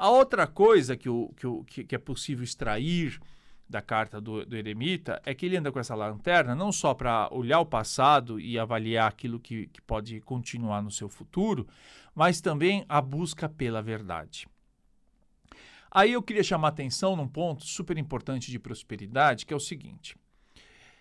A 0.00 0.08
outra 0.08 0.46
coisa 0.46 0.96
que, 0.96 1.10
o, 1.10 1.28
que, 1.36 1.46
o, 1.46 1.62
que, 1.62 1.94
é 1.94 1.98
possível 1.98 2.42
extrair 2.42 3.20
da 3.68 3.82
carta 3.82 4.18
do, 4.18 4.46
do, 4.46 4.56
eremita 4.56 5.20
é 5.26 5.34
que 5.34 5.44
ele 5.44 5.58
anda 5.58 5.70
com 5.70 5.78
essa 5.78 5.94
lanterna 5.94 6.54
não 6.54 6.72
só 6.72 6.94
para 6.94 7.28
olhar 7.30 7.60
o 7.60 7.66
passado 7.66 8.40
e 8.40 8.58
avaliar 8.58 9.06
aquilo 9.06 9.38
que, 9.38 9.66
que 9.66 9.82
pode 9.82 10.18
continuar 10.22 10.80
no 10.80 10.90
seu 10.90 11.06
futuro, 11.06 11.68
mas 12.14 12.40
também 12.40 12.82
a 12.88 12.98
busca 13.02 13.46
pela 13.46 13.82
verdade. 13.82 14.48
Aí 15.90 16.14
eu 16.14 16.22
queria 16.22 16.42
chamar 16.42 16.68
atenção 16.68 17.14
num 17.14 17.28
ponto 17.28 17.66
super 17.66 17.98
importante 17.98 18.50
de 18.50 18.58
prosperidade, 18.58 19.44
que 19.44 19.52
é 19.52 19.56
o 19.56 19.60
seguinte: 19.60 20.16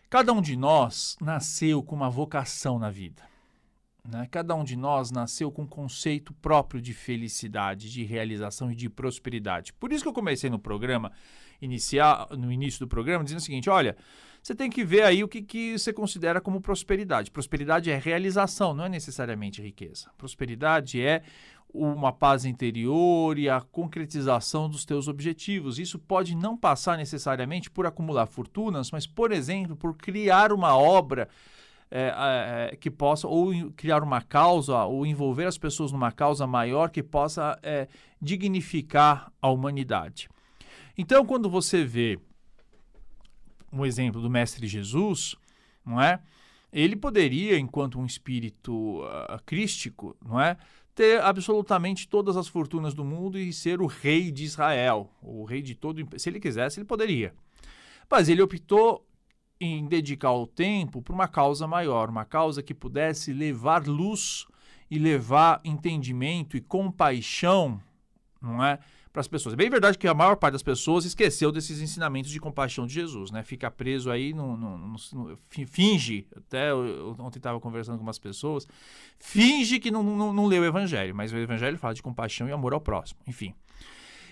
cada 0.09 0.33
um 0.33 0.41
de 0.41 0.57
nós 0.57 1.15
nasceu 1.21 1.81
com 1.81 1.95
uma 1.95 2.09
vocação 2.09 2.77
na 2.77 2.91
vida. 2.91 3.28
Né? 4.07 4.27
Cada 4.31 4.55
um 4.55 4.63
de 4.63 4.75
nós 4.75 5.11
nasceu 5.11 5.51
com 5.51 5.63
um 5.63 5.67
conceito 5.67 6.33
próprio 6.35 6.81
de 6.81 6.93
felicidade, 6.93 7.91
de 7.91 8.03
realização 8.03 8.71
e 8.71 8.75
de 8.75 8.89
prosperidade. 8.89 9.73
Por 9.73 9.91
isso 9.91 10.03
que 10.03 10.09
eu 10.09 10.13
comecei 10.13 10.49
no 10.49 10.59
programa, 10.59 11.11
iniciar, 11.61 12.27
no 12.31 12.51
início 12.51 12.79
do 12.79 12.87
programa, 12.87 13.23
dizendo 13.23 13.39
o 13.39 13.43
seguinte: 13.43 13.69
olha, 13.69 13.95
você 14.41 14.55
tem 14.55 14.69
que 14.69 14.83
ver 14.83 15.03
aí 15.03 15.23
o 15.23 15.27
que, 15.27 15.41
que 15.41 15.77
você 15.77 15.91
considera 15.91 16.39
como 16.39 16.61
prosperidade. 16.61 17.31
Prosperidade 17.31 17.91
é 17.91 17.97
realização, 17.97 18.73
não 18.73 18.85
é 18.85 18.89
necessariamente 18.89 19.61
riqueza. 19.61 20.09
Prosperidade 20.17 21.01
é 21.01 21.21
uma 21.71 22.11
paz 22.11 22.45
interior 22.45 23.37
e 23.37 23.47
a 23.47 23.61
concretização 23.61 24.69
dos 24.69 24.85
teus 24.85 25.07
objetivos. 25.07 25.77
Isso 25.77 25.99
pode 25.99 26.35
não 26.35 26.57
passar 26.57 26.97
necessariamente 26.97 27.69
por 27.69 27.85
acumular 27.85 28.25
fortunas, 28.25 28.89
mas, 28.91 29.05
por 29.05 29.31
exemplo, 29.31 29.75
por 29.75 29.95
criar 29.95 30.51
uma 30.51 30.75
obra 30.75 31.29
é, 31.91 32.69
é, 32.71 32.75
que 32.75 32.91
possa 32.91 33.27
ou 33.27 33.51
criar 33.71 34.03
uma 34.03 34.21
causa 34.21 34.83
ou 34.85 35.05
envolver 35.05 35.45
as 35.45 35.57
pessoas 35.57 35.91
numa 35.91 36.11
causa 36.11 36.45
maior 36.45 36.89
que 36.89 37.01
possa 37.01 37.57
é, 37.63 37.87
dignificar 38.21 39.31
a 39.41 39.49
humanidade. 39.49 40.29
Então, 40.97 41.25
quando 41.25 41.49
você 41.49 41.83
vê 41.83 42.19
um 43.71 43.85
exemplo 43.85 44.21
do 44.21 44.29
Mestre 44.29 44.67
Jesus, 44.67 45.35
não 45.85 46.01
é? 46.01 46.19
Ele 46.71 46.95
poderia, 46.95 47.57
enquanto 47.57 47.99
um 47.99 48.05
espírito 48.05 49.01
uh, 49.01 49.41
crístico, 49.43 50.15
não 50.23 50.39
é, 50.39 50.55
ter 50.93 51.19
absolutamente 51.21 52.07
todas 52.07 52.37
as 52.37 52.47
fortunas 52.47 52.93
do 52.93 53.03
mundo 53.03 53.39
e 53.39 53.51
ser 53.51 53.81
o 53.81 53.87
rei 53.87 54.31
de 54.31 54.43
Israel, 54.43 55.09
o 55.21 55.45
rei 55.45 55.61
de 55.61 55.73
todo. 55.73 56.05
Se 56.19 56.29
ele 56.29 56.39
quisesse, 56.39 56.79
ele 56.79 56.85
poderia. 56.85 57.33
Mas 58.11 58.29
ele 58.29 58.41
optou 58.41 59.03
em 59.59 59.85
dedicar 59.85 60.31
o 60.31 60.47
tempo 60.47 61.01
para 61.01 61.13
uma 61.13 61.27
causa 61.27 61.67
maior, 61.67 62.09
uma 62.09 62.23
causa 62.23 62.63
que 62.63 62.73
pudesse 62.73 63.33
levar 63.33 63.85
luz 63.85 64.45
e 64.89 64.97
levar 64.97 65.59
entendimento 65.63 66.55
e 66.55 66.61
compaixão, 66.61 67.81
não 68.41 68.63
é? 68.63 68.79
Para 69.11 69.21
as 69.21 69.27
pessoas. 69.27 69.53
É 69.53 69.57
bem 69.57 69.69
verdade 69.69 69.97
que 69.97 70.07
a 70.07 70.13
maior 70.13 70.35
parte 70.35 70.53
das 70.53 70.63
pessoas 70.63 71.03
esqueceu 71.03 71.51
desses 71.51 71.81
ensinamentos 71.81 72.31
de 72.31 72.39
compaixão 72.39 72.87
de 72.87 72.93
Jesus, 72.93 73.31
né? 73.31 73.43
Fica 73.43 73.69
preso 73.69 74.09
aí, 74.09 74.33
no, 74.33 74.55
no, 74.55 74.77
no, 74.77 75.37
finge, 75.49 76.27
até 76.35 76.71
eu, 76.71 77.15
ontem 77.19 77.39
estava 77.39 77.59
conversando 77.59 77.97
com 77.97 78.03
umas 78.03 78.19
pessoas, 78.19 78.67
finge 79.19 79.79
que 79.79 79.91
não, 79.91 80.03
não, 80.03 80.31
não 80.31 80.45
leu 80.45 80.61
o 80.61 80.65
Evangelho, 80.65 81.13
mas 81.13 81.33
o 81.33 81.37
Evangelho 81.37 81.77
fala 81.77 81.93
de 81.93 82.03
compaixão 82.03 82.47
e 82.47 82.51
amor 82.51 82.73
ao 82.73 82.79
próximo, 82.79 83.19
enfim. 83.27 83.53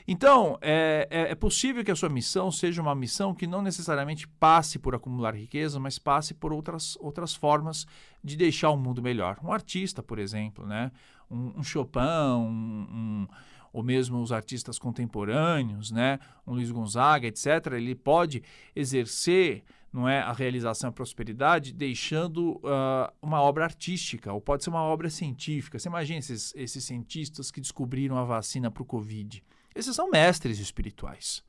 Então, 0.10 0.58
é, 0.62 1.06
é, 1.12 1.22
é, 1.32 1.36
possível 1.36 1.84
que 1.84 1.92
a 1.92 1.96
sua 1.96 2.08
missão 2.08 2.50
seja 2.50 2.82
uma 2.82 2.96
missão 2.96 3.36
que 3.36 3.46
não 3.46 3.62
necessariamente 3.62 4.26
passe 4.26 4.80
por 4.80 4.96
acumular 4.96 5.36
riqueza, 5.36 5.82
mas 5.82 6.00
passe 6.00 6.34
por 6.34 6.54
outras, 6.54 6.98
outras 7.02 7.36
formas 7.36 7.86
de 8.24 8.38
deixar 8.38 8.70
o 8.70 8.78
mundo 8.78 9.02
melhor. 9.02 9.38
Um 9.44 9.52
artista, 9.52 10.02
por 10.02 10.18
exemplo, 10.18 10.66
né? 10.66 10.94
um, 11.30 11.60
um 11.60 11.64
Chopin, 11.64 12.00
um, 12.00 12.88
um, 12.90 13.28
ou 13.74 13.84
mesmo 13.84 14.22
os 14.22 14.32
artistas 14.32 14.80
contemporâneos, 14.80 15.92
né? 15.92 16.20
um 16.48 16.54
Luiz 16.54 16.72
Gonzaga, 16.72 17.28
etc., 17.28 17.74
ele 17.74 17.94
pode 17.94 18.42
exercer 18.74 19.62
não 19.92 20.08
é 20.08 20.20
a 20.20 20.32
realização 20.32 20.90
e 20.90 20.92
a 20.92 20.94
prosperidade, 20.94 21.74
deixando 21.74 22.58
uh, 22.58 23.12
uma 23.22 23.42
obra 23.42 23.64
artística, 23.64 24.32
ou 24.32 24.40
pode 24.40 24.64
ser 24.64 24.70
uma 24.70 24.84
obra 24.84 25.10
científica. 25.10 25.80
Você 25.80 25.88
imagina 25.88 26.20
esses, 26.20 26.54
esses 26.56 26.84
cientistas 26.84 27.50
que 27.50 27.60
descobriram 27.60 28.18
a 28.18 28.24
vacina 28.24 28.70
para 28.70 28.84
o 28.84 28.86
Covid. 28.86 29.44
Esses 29.78 29.96
são 29.96 30.10
mestres 30.10 30.60
espirituais. 30.60 31.44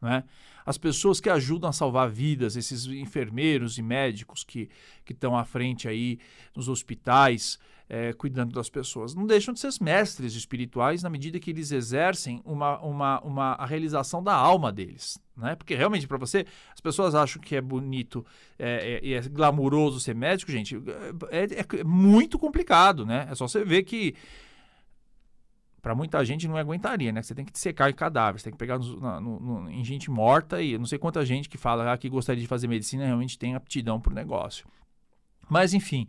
Né? 0.00 0.24
As 0.64 0.78
pessoas 0.78 1.20
que 1.20 1.30
ajudam 1.30 1.70
a 1.70 1.72
salvar 1.72 2.08
vidas, 2.10 2.56
esses 2.56 2.86
enfermeiros 2.86 3.78
e 3.78 3.82
médicos 3.82 4.44
que 4.44 4.68
estão 5.08 5.36
à 5.36 5.44
frente 5.44 5.88
aí 5.88 6.18
nos 6.54 6.68
hospitais, 6.68 7.58
é, 7.88 8.12
cuidando 8.12 8.52
das 8.52 8.68
pessoas, 8.68 9.14
não 9.14 9.26
deixam 9.26 9.54
de 9.54 9.60
ser 9.60 9.70
mestres 9.80 10.34
espirituais 10.34 11.02
na 11.02 11.08
medida 11.08 11.40
que 11.40 11.50
eles 11.50 11.72
exercem 11.72 12.42
uma, 12.44 12.78
uma, 12.80 13.20
uma, 13.22 13.52
a 13.52 13.64
realização 13.64 14.22
da 14.22 14.34
alma 14.34 14.70
deles. 14.70 15.18
Né? 15.34 15.54
Porque 15.54 15.74
realmente, 15.74 16.06
para 16.06 16.18
você, 16.18 16.44
as 16.72 16.80
pessoas 16.80 17.14
acham 17.14 17.40
que 17.40 17.56
é 17.56 17.60
bonito 17.60 18.24
é, 18.58 19.00
é, 19.02 19.12
é 19.14 19.20
glamuroso 19.22 20.00
ser 20.00 20.14
médico, 20.14 20.52
gente, 20.52 20.76
é, 21.30 21.44
é, 21.44 21.80
é 21.80 21.84
muito 21.84 22.38
complicado. 22.38 23.06
Né? 23.06 23.26
É 23.30 23.34
só 23.34 23.48
você 23.48 23.64
ver 23.64 23.84
que 23.84 24.14
para 25.80 25.94
muita 25.94 26.24
gente 26.24 26.48
não 26.48 26.56
aguentaria, 26.56 27.12
né? 27.12 27.22
Você 27.22 27.34
tem 27.34 27.44
que 27.44 27.56
secar 27.58 27.90
em 27.90 27.94
cadáveres, 27.94 28.42
tem 28.42 28.52
que 28.52 28.58
pegar 28.58 28.78
no, 28.78 29.20
no, 29.20 29.40
no, 29.40 29.70
em 29.70 29.84
gente 29.84 30.10
morta 30.10 30.60
e 30.60 30.76
não 30.76 30.86
sei 30.86 30.98
quanta 30.98 31.24
gente 31.24 31.48
que 31.48 31.56
fala 31.56 31.92
ah, 31.92 31.98
que 31.98 32.08
gostaria 32.08 32.40
de 32.40 32.48
fazer 32.48 32.66
medicina 32.66 33.04
realmente 33.06 33.38
tem 33.38 33.54
aptidão 33.54 34.00
para 34.00 34.12
o 34.12 34.14
negócio. 34.14 34.66
Mas 35.48 35.72
enfim, 35.72 36.06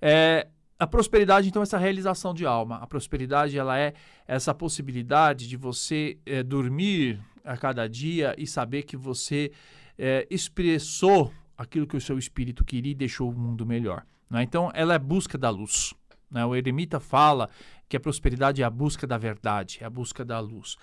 é, 0.00 0.48
a 0.78 0.86
prosperidade 0.86 1.48
então 1.48 1.62
é 1.62 1.64
essa 1.64 1.78
realização 1.78 2.34
de 2.34 2.44
alma. 2.44 2.76
A 2.76 2.86
prosperidade 2.86 3.56
ela 3.56 3.78
é 3.78 3.94
essa 4.26 4.52
possibilidade 4.52 5.48
de 5.48 5.56
você 5.56 6.18
é, 6.26 6.42
dormir 6.42 7.20
a 7.44 7.56
cada 7.56 7.88
dia 7.88 8.34
e 8.36 8.46
saber 8.46 8.82
que 8.82 8.96
você 8.96 9.52
é, 9.98 10.26
expressou 10.28 11.32
aquilo 11.56 11.86
que 11.86 11.96
o 11.96 12.00
seu 12.00 12.18
espírito 12.18 12.64
queria 12.64 12.92
e 12.92 12.94
deixou 12.94 13.30
o 13.30 13.38
mundo 13.38 13.64
melhor. 13.64 14.04
Né? 14.28 14.42
Então 14.42 14.70
ela 14.74 14.94
é 14.94 14.98
busca 14.98 15.38
da 15.38 15.50
luz. 15.50 15.94
Né? 16.30 16.44
O 16.44 16.54
eremita 16.56 16.98
fala 16.98 17.48
que 17.94 17.96
a 17.96 18.00
prosperidade 18.00 18.60
é 18.60 18.64
a 18.64 18.70
busca 18.70 19.06
da 19.06 19.16
verdade, 19.16 19.78
é 19.80 19.84
a 19.84 19.90
busca 19.90 20.24
da 20.24 20.40
luz. 20.40 20.76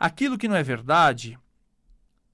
Aquilo 0.00 0.38
que 0.38 0.48
não 0.48 0.56
é 0.56 0.62
verdade 0.62 1.38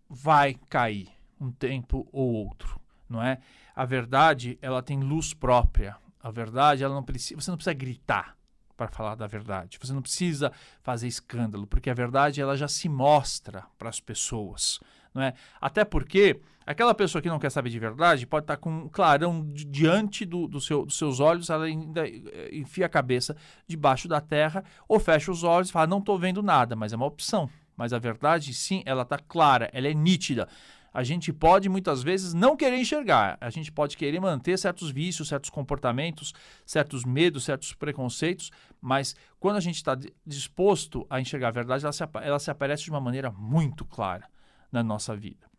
vai 0.08 0.54
cair 0.68 1.08
um 1.40 1.50
tempo 1.50 2.08
ou 2.12 2.32
outro, 2.32 2.80
não 3.08 3.20
é? 3.20 3.40
A 3.74 3.84
verdade, 3.84 4.56
ela 4.62 4.82
tem 4.82 5.00
luz 5.00 5.34
própria. 5.34 5.96
A 6.22 6.30
verdade, 6.30 6.84
ela 6.84 6.94
não 6.94 7.02
precisa, 7.02 7.40
você 7.40 7.50
não 7.50 7.58
precisa 7.58 7.74
gritar 7.74 8.36
para 8.76 8.86
falar 8.86 9.16
da 9.16 9.26
verdade. 9.26 9.78
Você 9.80 9.92
não 9.92 10.02
precisa 10.02 10.52
fazer 10.80 11.08
escândalo, 11.08 11.66
porque 11.66 11.90
a 11.90 11.94
verdade 11.94 12.40
ela 12.40 12.56
já 12.56 12.68
se 12.68 12.88
mostra 12.88 13.66
para 13.76 13.88
as 13.88 13.98
pessoas 13.98 14.78
não 15.14 15.22
é? 15.22 15.34
Até 15.60 15.84
porque 15.84 16.40
aquela 16.70 16.94
pessoa 16.94 17.20
que 17.20 17.28
não 17.28 17.38
quer 17.38 17.50
saber 17.50 17.68
de 17.68 17.78
verdade 17.78 18.26
pode 18.26 18.44
estar 18.44 18.56
com 18.56 18.70
um 18.70 18.88
clarão 18.88 19.44
diante 19.52 20.24
do, 20.24 20.46
do 20.46 20.60
seu, 20.60 20.86
dos 20.86 20.96
seus 20.96 21.18
olhos, 21.18 21.50
ela 21.50 21.64
ainda 21.64 22.06
eh, 22.06 22.50
enfia 22.52 22.86
a 22.86 22.88
cabeça 22.88 23.36
debaixo 23.66 24.06
da 24.06 24.20
terra 24.20 24.64
ou 24.88 25.00
fecha 25.00 25.32
os 25.32 25.42
olhos 25.42 25.68
e 25.68 25.72
fala, 25.72 25.88
não 25.88 25.98
estou 25.98 26.16
vendo 26.16 26.42
nada, 26.42 26.76
mas 26.76 26.92
é 26.92 26.96
uma 26.96 27.06
opção. 27.06 27.50
Mas 27.76 27.92
a 27.92 27.98
verdade, 27.98 28.54
sim, 28.54 28.82
ela 28.86 29.02
está 29.02 29.18
clara, 29.18 29.68
ela 29.72 29.88
é 29.88 29.94
nítida. 29.94 30.46
A 30.94 31.02
gente 31.02 31.32
pode 31.32 31.68
muitas 31.68 32.02
vezes 32.02 32.34
não 32.34 32.56
querer 32.56 32.78
enxergar, 32.78 33.36
a 33.40 33.50
gente 33.50 33.72
pode 33.72 33.96
querer 33.96 34.20
manter 34.20 34.56
certos 34.58 34.90
vícios, 34.90 35.28
certos 35.28 35.50
comportamentos, 35.50 36.32
certos 36.64 37.04
medos, 37.04 37.44
certos 37.44 37.74
preconceitos, 37.74 38.50
mas 38.80 39.16
quando 39.40 39.56
a 39.56 39.60
gente 39.60 39.76
está 39.76 39.96
disposto 40.24 41.06
a 41.10 41.20
enxergar 41.20 41.48
a 41.48 41.52
verdade, 41.52 41.84
ela 41.84 41.92
se, 41.92 42.04
ela 42.22 42.38
se 42.38 42.50
aparece 42.50 42.84
de 42.84 42.90
uma 42.90 43.00
maneira 43.00 43.30
muito 43.30 43.84
clara 43.84 44.28
na 44.70 44.82
nossa 44.82 45.16
vida. 45.16 45.49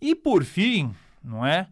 E 0.00 0.14
por 0.14 0.44
fim, 0.44 0.94
não 1.22 1.44
é? 1.44 1.66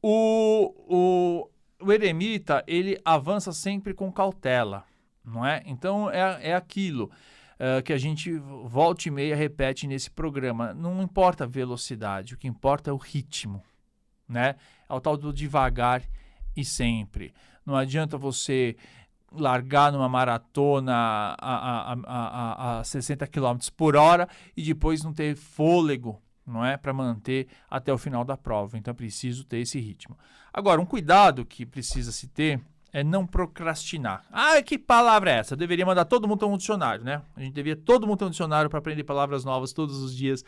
O, 0.00 0.74
o, 0.88 1.50
o 1.80 1.92
eremita 1.92 2.64
ele 2.66 2.98
avança 3.04 3.52
sempre 3.52 3.94
com 3.94 4.12
cautela, 4.12 4.84
não 5.24 5.44
é? 5.44 5.62
Então 5.66 6.10
é, 6.10 6.50
é 6.50 6.54
aquilo 6.54 7.10
uh, 7.54 7.82
que 7.82 7.92
a 7.92 7.98
gente 7.98 8.32
volta 8.64 9.08
e 9.08 9.10
meia 9.10 9.36
repete 9.36 9.86
nesse 9.86 10.10
programa. 10.10 10.72
Não 10.72 11.02
importa 11.02 11.44
a 11.44 11.46
velocidade, 11.46 12.34
o 12.34 12.38
que 12.38 12.48
importa 12.48 12.90
é 12.90 12.92
o 12.92 12.96
ritmo, 12.96 13.62
né? 14.28 14.56
É 14.88 14.94
o 14.94 15.00
tal 15.00 15.16
do 15.16 15.32
devagar 15.32 16.02
e 16.56 16.64
sempre. 16.64 17.32
Não 17.64 17.76
adianta 17.76 18.16
você 18.16 18.76
largar 19.30 19.90
numa 19.90 20.08
maratona 20.08 20.92
a, 20.94 21.36
a, 21.40 21.96
a, 22.04 22.78
a 22.80 22.84
60 22.84 23.26
km 23.26 23.56
por 23.76 23.96
hora 23.96 24.28
e 24.56 24.62
depois 24.62 25.02
não 25.02 25.12
ter 25.12 25.34
fôlego 25.36 26.21
não 26.46 26.64
é 26.64 26.76
para 26.76 26.92
manter 26.92 27.48
até 27.70 27.92
o 27.92 27.98
final 27.98 28.24
da 28.24 28.36
prova. 28.36 28.78
Então 28.78 28.92
é 28.92 28.94
preciso 28.94 29.44
ter 29.44 29.58
esse 29.58 29.78
ritmo. 29.78 30.18
Agora, 30.52 30.80
um 30.80 30.86
cuidado 30.86 31.44
que 31.44 31.64
precisa 31.64 32.12
se 32.12 32.28
ter 32.28 32.60
é 32.92 33.02
não 33.02 33.26
procrastinar. 33.26 34.24
Ah, 34.30 34.60
que 34.62 34.78
palavra 34.78 35.30
é 35.30 35.38
essa? 35.38 35.54
Eu 35.54 35.58
deveria 35.58 35.86
mandar 35.86 36.04
todo 36.04 36.28
mundo 36.28 36.40
ter 36.40 36.44
um 36.44 36.58
dicionário, 36.58 37.04
né? 37.04 37.22
A 37.34 37.40
gente 37.40 37.54
deveria 37.54 37.82
todo 37.82 38.06
mundo 38.06 38.18
ter 38.18 38.24
um 38.26 38.30
dicionário 38.30 38.68
para 38.68 38.78
aprender 38.78 39.02
palavras 39.04 39.44
novas 39.44 39.72
todos 39.72 39.96
os 40.02 40.14
dias 40.14 40.44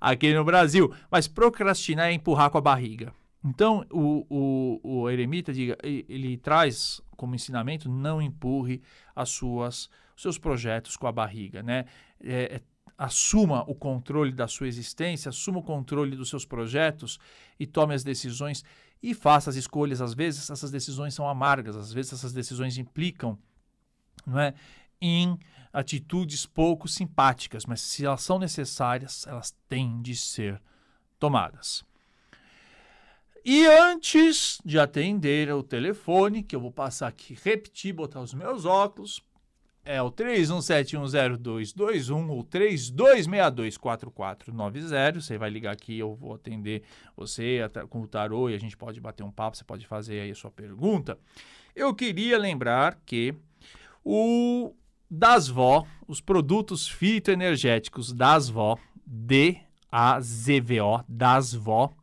aqui 0.00 0.32
no 0.32 0.44
Brasil. 0.44 0.94
Mas 1.10 1.26
procrastinar 1.26 2.06
é 2.06 2.12
empurrar 2.12 2.48
com 2.50 2.58
a 2.58 2.60
barriga. 2.60 3.12
Então, 3.44 3.84
o, 3.90 4.26
o, 4.28 4.80
o 4.82 5.10
eremita 5.10 5.52
diga, 5.52 5.76
ele 5.82 6.36
traz 6.36 7.00
como 7.16 7.34
ensinamento: 7.34 7.88
não 7.88 8.20
empurre 8.20 8.82
as 9.16 9.30
suas, 9.30 9.90
os 10.14 10.22
seus 10.22 10.38
projetos 10.38 10.96
com 10.96 11.06
a 11.06 11.12
barriga, 11.12 11.62
né? 11.62 11.86
É, 12.22 12.56
é, 12.56 12.60
assuma 13.00 13.64
o 13.66 13.74
controle 13.74 14.30
da 14.30 14.46
sua 14.46 14.68
existência, 14.68 15.30
assuma 15.30 15.60
o 15.60 15.62
controle 15.62 16.14
dos 16.14 16.28
seus 16.28 16.44
projetos 16.44 17.18
e 17.58 17.66
tome 17.66 17.94
as 17.94 18.04
decisões 18.04 18.62
e 19.02 19.14
faça 19.14 19.48
as 19.48 19.56
escolhas. 19.56 20.02
Às 20.02 20.12
vezes, 20.12 20.50
essas 20.50 20.70
decisões 20.70 21.14
são 21.14 21.26
amargas, 21.26 21.76
às 21.76 21.94
vezes, 21.94 22.12
essas 22.12 22.34
decisões 22.34 22.76
implicam 22.76 23.38
não 24.26 24.38
é, 24.38 24.52
em 25.00 25.38
atitudes 25.72 26.44
pouco 26.44 26.86
simpáticas, 26.86 27.64
mas 27.64 27.80
se 27.80 28.04
elas 28.04 28.20
são 28.20 28.38
necessárias, 28.38 29.26
elas 29.26 29.56
têm 29.66 30.02
de 30.02 30.14
ser 30.14 30.60
tomadas. 31.18 31.82
E 33.42 33.64
antes 33.64 34.58
de 34.62 34.78
atender 34.78 35.50
o 35.54 35.62
telefone, 35.62 36.42
que 36.42 36.54
eu 36.54 36.60
vou 36.60 36.70
passar 36.70 37.08
aqui, 37.08 37.34
repetir, 37.42 37.94
botar 37.94 38.20
os 38.20 38.34
meus 38.34 38.66
óculos, 38.66 39.22
é 39.84 40.00
o 40.02 40.10
31710221 40.10 42.30
ou 42.30 42.42
32624490. 42.44 45.20
Você 45.20 45.36
vai 45.38 45.50
ligar 45.50 45.72
aqui, 45.72 45.98
eu 45.98 46.14
vou 46.14 46.34
atender 46.34 46.82
você 47.16 47.60
com 47.88 48.02
o 48.02 48.06
tarô 48.06 48.50
e 48.50 48.54
a 48.54 48.58
gente 48.58 48.76
pode 48.76 49.00
bater 49.00 49.22
um 49.22 49.30
papo, 49.30 49.56
você 49.56 49.64
pode 49.64 49.86
fazer 49.86 50.20
aí 50.20 50.30
a 50.30 50.34
sua 50.34 50.50
pergunta. 50.50 51.18
Eu 51.74 51.94
queria 51.94 52.38
lembrar 52.38 53.00
que 53.06 53.34
o 54.04 54.74
Dasvó, 55.10 55.86
os 56.06 56.20
produtos 56.20 56.86
fitoenergéticos 56.86 58.12
Dasvó, 58.12 58.76
D-A-Z-V-O, 59.06 61.02
Dasvó, 61.08 61.94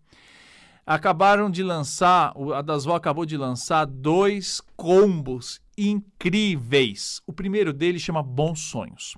acabaram 0.88 1.51
de 1.51 1.62
lançar, 1.62 2.34
a 2.56 2.62
Dasvó 2.62 2.96
acabou 2.96 3.25
de 3.25 3.36
lançar 3.36 3.86
dois 3.86 4.62
combos 4.77 5.60
incríveis. 5.77 7.22
O 7.27 7.34
primeiro 7.34 7.74
deles 7.74 8.01
chama 8.01 8.24
Bons 8.24 8.62
Sonhos. 8.62 9.15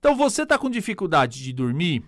Então 0.00 0.16
você 0.16 0.42
está 0.42 0.58
com 0.58 0.68
dificuldade 0.68 1.42
de 1.42 1.52
dormir, 1.52 2.04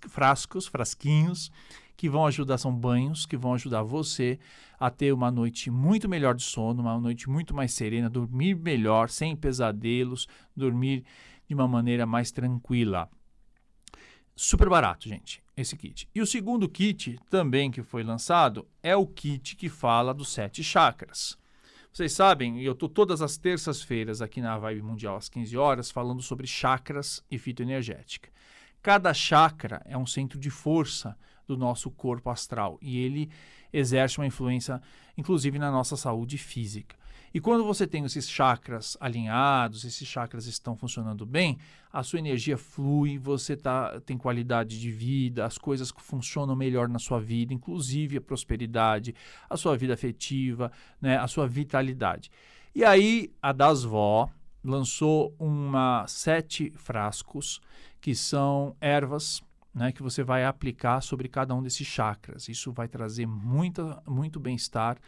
frascos, 0.09 0.67
frasquinhos, 0.67 1.53
que 1.97 2.09
vão 2.09 2.27
ajudar, 2.27 2.59
são 2.59 2.75
banhos 2.75 3.25
que 3.25 3.37
vão 3.37 3.55
ajudar 3.55 3.85
você 3.85 4.41
a 4.81 4.91
ter 4.91 5.13
uma 5.13 5.31
noite 5.31 5.71
muito 5.71 6.09
melhor 6.09 6.35
de 6.35 6.43
sono, 6.43 6.83
uma 6.83 6.99
noite 6.99 7.31
muito 7.31 7.55
mais 7.55 7.73
serena, 7.73 8.11
dormir 8.11 8.57
melhor, 8.57 9.09
sem 9.09 9.37
pesadelos, 9.37 10.27
dormir 10.57 11.05
de 11.47 11.55
uma 11.55 11.69
maneira 11.69 12.05
mais 12.05 12.33
tranquila. 12.33 13.09
Super 14.35 14.69
barato, 14.69 15.09
gente, 15.09 15.43
esse 15.57 15.77
kit. 15.77 16.09
E 16.15 16.21
o 16.21 16.27
segundo 16.27 16.69
kit, 16.69 17.19
também 17.29 17.71
que 17.71 17.83
foi 17.83 18.03
lançado, 18.03 18.67
é 18.83 18.97
o 18.97 19.07
kit 19.07 19.57
que 19.57 19.69
fala 19.69 20.15
dos 20.15 20.31
sete 20.31 20.65
chakras. 20.65 21.39
Vocês 21.93 22.13
sabem, 22.15 22.63
eu 22.63 22.73
estou 22.73 22.89
todas 22.89 23.21
as 23.21 23.37
terças-feiras 23.37 24.23
aqui 24.23 24.41
na 24.41 24.57
Vibe 24.57 24.81
Mundial 24.81 25.17
às 25.17 25.29
15 25.29 25.57
horas 25.59 25.91
falando 25.91 26.23
sobre 26.23 26.47
chakras 26.47 27.23
e 27.31 27.39
fitoenergética. 27.39 28.31
Cada 28.83 29.13
chakra 29.13 29.83
é 29.85 29.97
um 29.97 30.07
centro 30.07 30.39
de 30.39 30.49
força 30.49 31.17
do 31.47 31.57
nosso 31.57 31.91
corpo 31.91 32.31
astral 32.31 32.79
e 32.81 32.99
ele 32.99 33.31
exerce 33.71 34.19
uma 34.19 34.27
influência, 34.27 34.81
inclusive, 35.19 35.59
na 35.59 35.71
nossa 35.71 35.97
saúde 35.97 36.39
física. 36.39 36.97
E 37.35 37.41
quando 37.41 37.65
você 37.65 37.87
tem 37.87 38.05
esses 38.05 38.29
chakras 38.29 38.97
alinhados, 39.01 39.85
esses 39.85 40.07
chakras 40.07 40.47
estão 40.47 40.77
funcionando 40.77 41.25
bem, 41.25 41.59
a 41.93 42.03
sua 42.03 42.19
energia 42.19 42.59
flui, 42.59 43.19
você 43.19 43.57
tá, 43.57 44.01
tem 44.01 44.19
qualidade 44.19 44.79
de 44.79 44.91
vida, 44.91 45.45
as 45.47 45.57
coisas 45.57 45.93
funcionam 45.97 46.55
melhor 46.55 46.89
na 46.89 46.99
sua 46.99 47.21
vida, 47.21 47.55
inclusive 47.55 48.19
a 48.19 48.21
prosperidade, 48.21 49.15
a 49.49 49.57
sua 49.57 49.77
vida 49.77 49.95
afetiva, 49.95 50.71
né, 51.01 51.17
a 51.17 51.27
sua 51.27 51.47
vitalidade. 51.47 52.31
E 52.75 52.85
aí 52.85 53.31
a 53.41 53.53
Dasvó 53.53 54.31
lançou 54.65 55.35
uma 55.39 56.07
sete 56.07 56.71
frascos 56.77 57.61
que 58.01 58.15
são 58.15 58.77
ervas 58.81 59.43
né, 59.75 59.93
que 59.93 60.03
você 60.03 60.23
vai 60.23 60.45
aplicar 60.45 61.01
sobre 61.01 61.29
cada 61.29 61.55
um 61.55 61.63
desses 61.63 61.87
chakras. 61.87 62.49
Isso 62.49 62.73
vai 62.73 62.89
trazer 62.89 63.27
muita, 63.27 64.03
muito 64.07 64.39
bem-estar, 64.39 64.99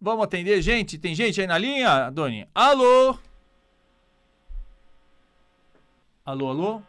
Vamos 0.00 0.24
atender, 0.24 0.62
gente? 0.62 0.96
Tem 0.96 1.14
gente 1.14 1.38
aí 1.38 1.46
na 1.46 1.58
linha, 1.58 2.08
Doni? 2.08 2.48
Alô? 2.54 3.18
Alô, 6.24 6.48
alô? 6.48 6.80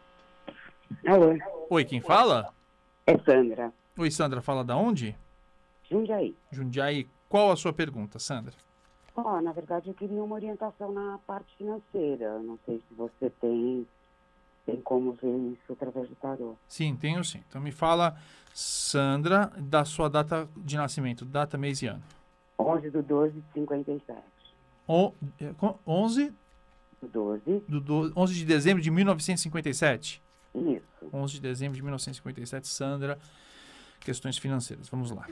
Alô. 1.05 1.37
Oi, 1.69 1.83
quem 1.83 1.99
fala? 1.99 2.53
É 3.05 3.17
Sandra. 3.17 3.73
Oi, 3.97 4.09
Sandra, 4.09 4.39
fala 4.39 4.63
da 4.63 4.77
onde? 4.77 5.13
Jundiaí. 5.89 6.33
Jundiaí. 6.49 7.09
Qual 7.29 7.51
a 7.51 7.55
sua 7.55 7.73
pergunta, 7.73 8.19
Sandra? 8.19 8.53
Oh, 9.15 9.41
na 9.41 9.51
verdade, 9.51 9.89
eu 9.89 9.93
queria 9.93 10.23
uma 10.23 10.35
orientação 10.35 10.91
na 10.91 11.19
parte 11.25 11.55
financeira. 11.57 12.39
Não 12.39 12.57
sei 12.65 12.77
se 12.77 12.95
você 12.95 13.29
tem, 13.41 13.85
tem 14.65 14.79
como 14.81 15.13
ver 15.13 15.35
isso 15.53 15.73
através 15.73 16.07
do 16.07 16.15
tarô. 16.15 16.55
Sim, 16.67 16.95
tenho 16.95 17.23
sim. 17.23 17.43
Então 17.49 17.59
me 17.59 17.71
fala, 17.71 18.15
Sandra, 18.53 19.51
da 19.57 19.83
sua 19.83 20.09
data 20.09 20.47
de 20.55 20.77
nascimento, 20.77 21.25
data, 21.25 21.57
mês 21.57 21.81
e 21.81 21.87
ano. 21.87 22.03
11 22.59 22.89
do 22.91 23.01
12 23.01 23.33
de 23.33 23.53
57. 23.53 24.21
O, 24.87 25.11
11 25.85 26.27
é, 26.27 26.31
do 27.01 27.07
12. 27.07 27.63
Do 27.67 27.81
12, 27.81 28.13
11 28.15 28.33
de 28.33 28.45
dezembro 28.45 28.81
de 28.81 28.91
1957? 28.91 30.21
Isso. 30.55 30.85
11 31.13 31.33
de 31.33 31.41
dezembro 31.41 31.75
de 31.75 31.81
1957, 31.81 32.67
Sandra, 32.67 33.19
questões 33.99 34.37
financeiras. 34.37 34.89
Vamos 34.89 35.11
lá. 35.11 35.27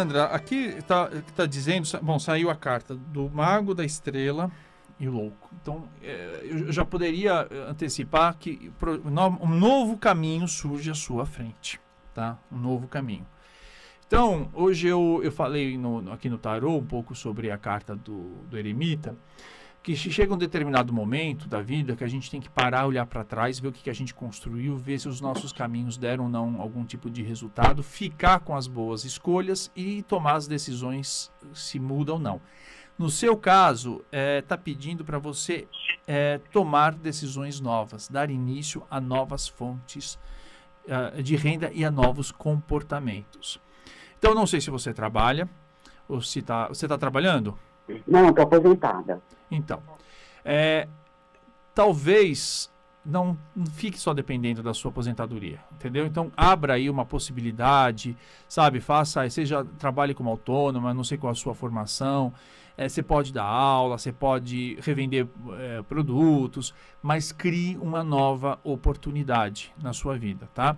Sandra, 0.00 0.24
aqui 0.24 0.54
está 0.78 1.10
tá 1.36 1.44
dizendo, 1.44 1.86
bom, 2.00 2.18
saiu 2.18 2.48
a 2.48 2.54
carta 2.54 2.94
do 2.94 3.28
Mago 3.28 3.74
da 3.74 3.84
Estrela 3.84 4.50
e 4.98 5.06
o 5.06 5.12
Louco. 5.12 5.50
Então, 5.60 5.90
é, 6.02 6.40
eu 6.42 6.72
já 6.72 6.86
poderia 6.86 7.46
antecipar 7.68 8.34
que 8.38 8.72
um 9.04 9.48
novo 9.48 9.98
caminho 9.98 10.48
surge 10.48 10.90
à 10.90 10.94
sua 10.94 11.26
frente, 11.26 11.78
tá? 12.14 12.38
Um 12.50 12.56
novo 12.56 12.88
caminho. 12.88 13.26
Então, 14.06 14.48
hoje 14.54 14.88
eu, 14.88 15.20
eu 15.22 15.30
falei 15.30 15.76
no, 15.76 16.10
aqui 16.10 16.30
no 16.30 16.38
Tarô 16.38 16.78
um 16.78 16.86
pouco 16.86 17.14
sobre 17.14 17.50
a 17.50 17.58
carta 17.58 17.94
do, 17.94 18.36
do 18.48 18.56
eremita, 18.56 19.14
que 19.82 19.96
chega 19.96 20.34
um 20.34 20.38
determinado 20.38 20.92
momento 20.92 21.48
da 21.48 21.62
vida 21.62 21.96
que 21.96 22.04
a 22.04 22.08
gente 22.08 22.30
tem 22.30 22.40
que 22.40 22.50
parar, 22.50 22.86
olhar 22.86 23.06
para 23.06 23.24
trás, 23.24 23.58
ver 23.58 23.68
o 23.68 23.72
que, 23.72 23.82
que 23.82 23.90
a 23.90 23.94
gente 23.94 24.14
construiu, 24.14 24.76
ver 24.76 24.98
se 24.98 25.08
os 25.08 25.20
nossos 25.20 25.52
caminhos 25.52 25.96
deram 25.96 26.24
ou 26.24 26.30
não 26.30 26.60
algum 26.60 26.84
tipo 26.84 27.08
de 27.08 27.22
resultado, 27.22 27.82
ficar 27.82 28.40
com 28.40 28.54
as 28.54 28.66
boas 28.66 29.04
escolhas 29.04 29.70
e 29.74 30.02
tomar 30.02 30.34
as 30.34 30.46
decisões 30.46 31.32
se 31.54 31.78
muda 31.78 32.12
ou 32.12 32.18
não. 32.18 32.40
No 32.98 33.08
seu 33.08 33.34
caso, 33.34 34.04
está 34.06 34.18
é, 34.18 34.42
tá 34.42 34.58
pedindo 34.58 35.02
para 35.02 35.18
você 35.18 35.66
é, 36.06 36.38
tomar 36.52 36.92
decisões 36.92 37.58
novas, 37.58 38.06
dar 38.08 38.30
início 38.30 38.82
a 38.90 39.00
novas 39.00 39.48
fontes 39.48 40.18
uh, 40.84 41.22
de 41.22 41.34
renda 41.34 41.70
e 41.72 41.82
a 41.82 41.90
novos 41.90 42.30
comportamentos. 42.30 43.58
Então, 44.18 44.34
não 44.34 44.46
sei 44.46 44.60
se 44.60 44.68
você 44.68 44.92
trabalha 44.92 45.48
ou 46.06 46.20
se 46.20 46.42
tá, 46.42 46.68
você 46.68 46.84
está 46.84 46.98
trabalhando. 46.98 47.58
Não, 48.06 48.28
estou 48.28 48.44
aposentada. 48.44 49.22
Então, 49.50 49.82
é, 50.44 50.88
talvez 51.74 52.70
não, 53.04 53.36
fique 53.72 53.98
só 53.98 54.12
dependendo 54.12 54.62
da 54.62 54.74
sua 54.74 54.90
aposentadoria, 54.90 55.58
entendeu? 55.72 56.06
Então, 56.06 56.30
abra 56.36 56.74
aí 56.74 56.90
uma 56.90 57.04
possibilidade, 57.04 58.16
sabe? 58.46 58.80
Faça, 58.80 59.28
seja 59.30 59.64
trabalhe 59.78 60.14
como 60.14 60.28
autônoma, 60.28 60.92
não 60.92 61.02
sei 61.02 61.16
qual 61.16 61.32
a 61.32 61.34
sua 61.34 61.54
formação, 61.54 62.32
é, 62.76 62.88
você 62.88 63.02
pode 63.02 63.32
dar 63.32 63.44
aula, 63.44 63.98
você 63.98 64.12
pode 64.12 64.78
revender 64.82 65.26
é, 65.58 65.82
produtos, 65.82 66.74
mas 67.02 67.32
crie 67.32 67.76
uma 67.78 68.04
nova 68.04 68.58
oportunidade 68.62 69.72
na 69.82 69.92
sua 69.92 70.16
vida, 70.16 70.48
tá? 70.54 70.76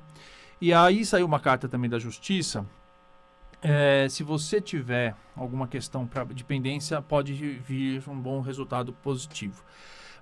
E 0.60 0.72
aí 0.72 1.04
saiu 1.04 1.26
uma 1.26 1.40
carta 1.40 1.68
também 1.68 1.90
da 1.90 1.98
Justiça 1.98 2.64
é, 3.62 4.08
se 4.08 4.22
você 4.24 4.60
tiver 4.60 5.14
alguma 5.36 5.68
questão 5.68 6.06
para 6.06 6.24
dependência, 6.24 7.00
pode 7.00 7.32
vir 7.32 8.02
um 8.08 8.20
bom 8.20 8.40
resultado 8.40 8.92
positivo. 8.92 9.62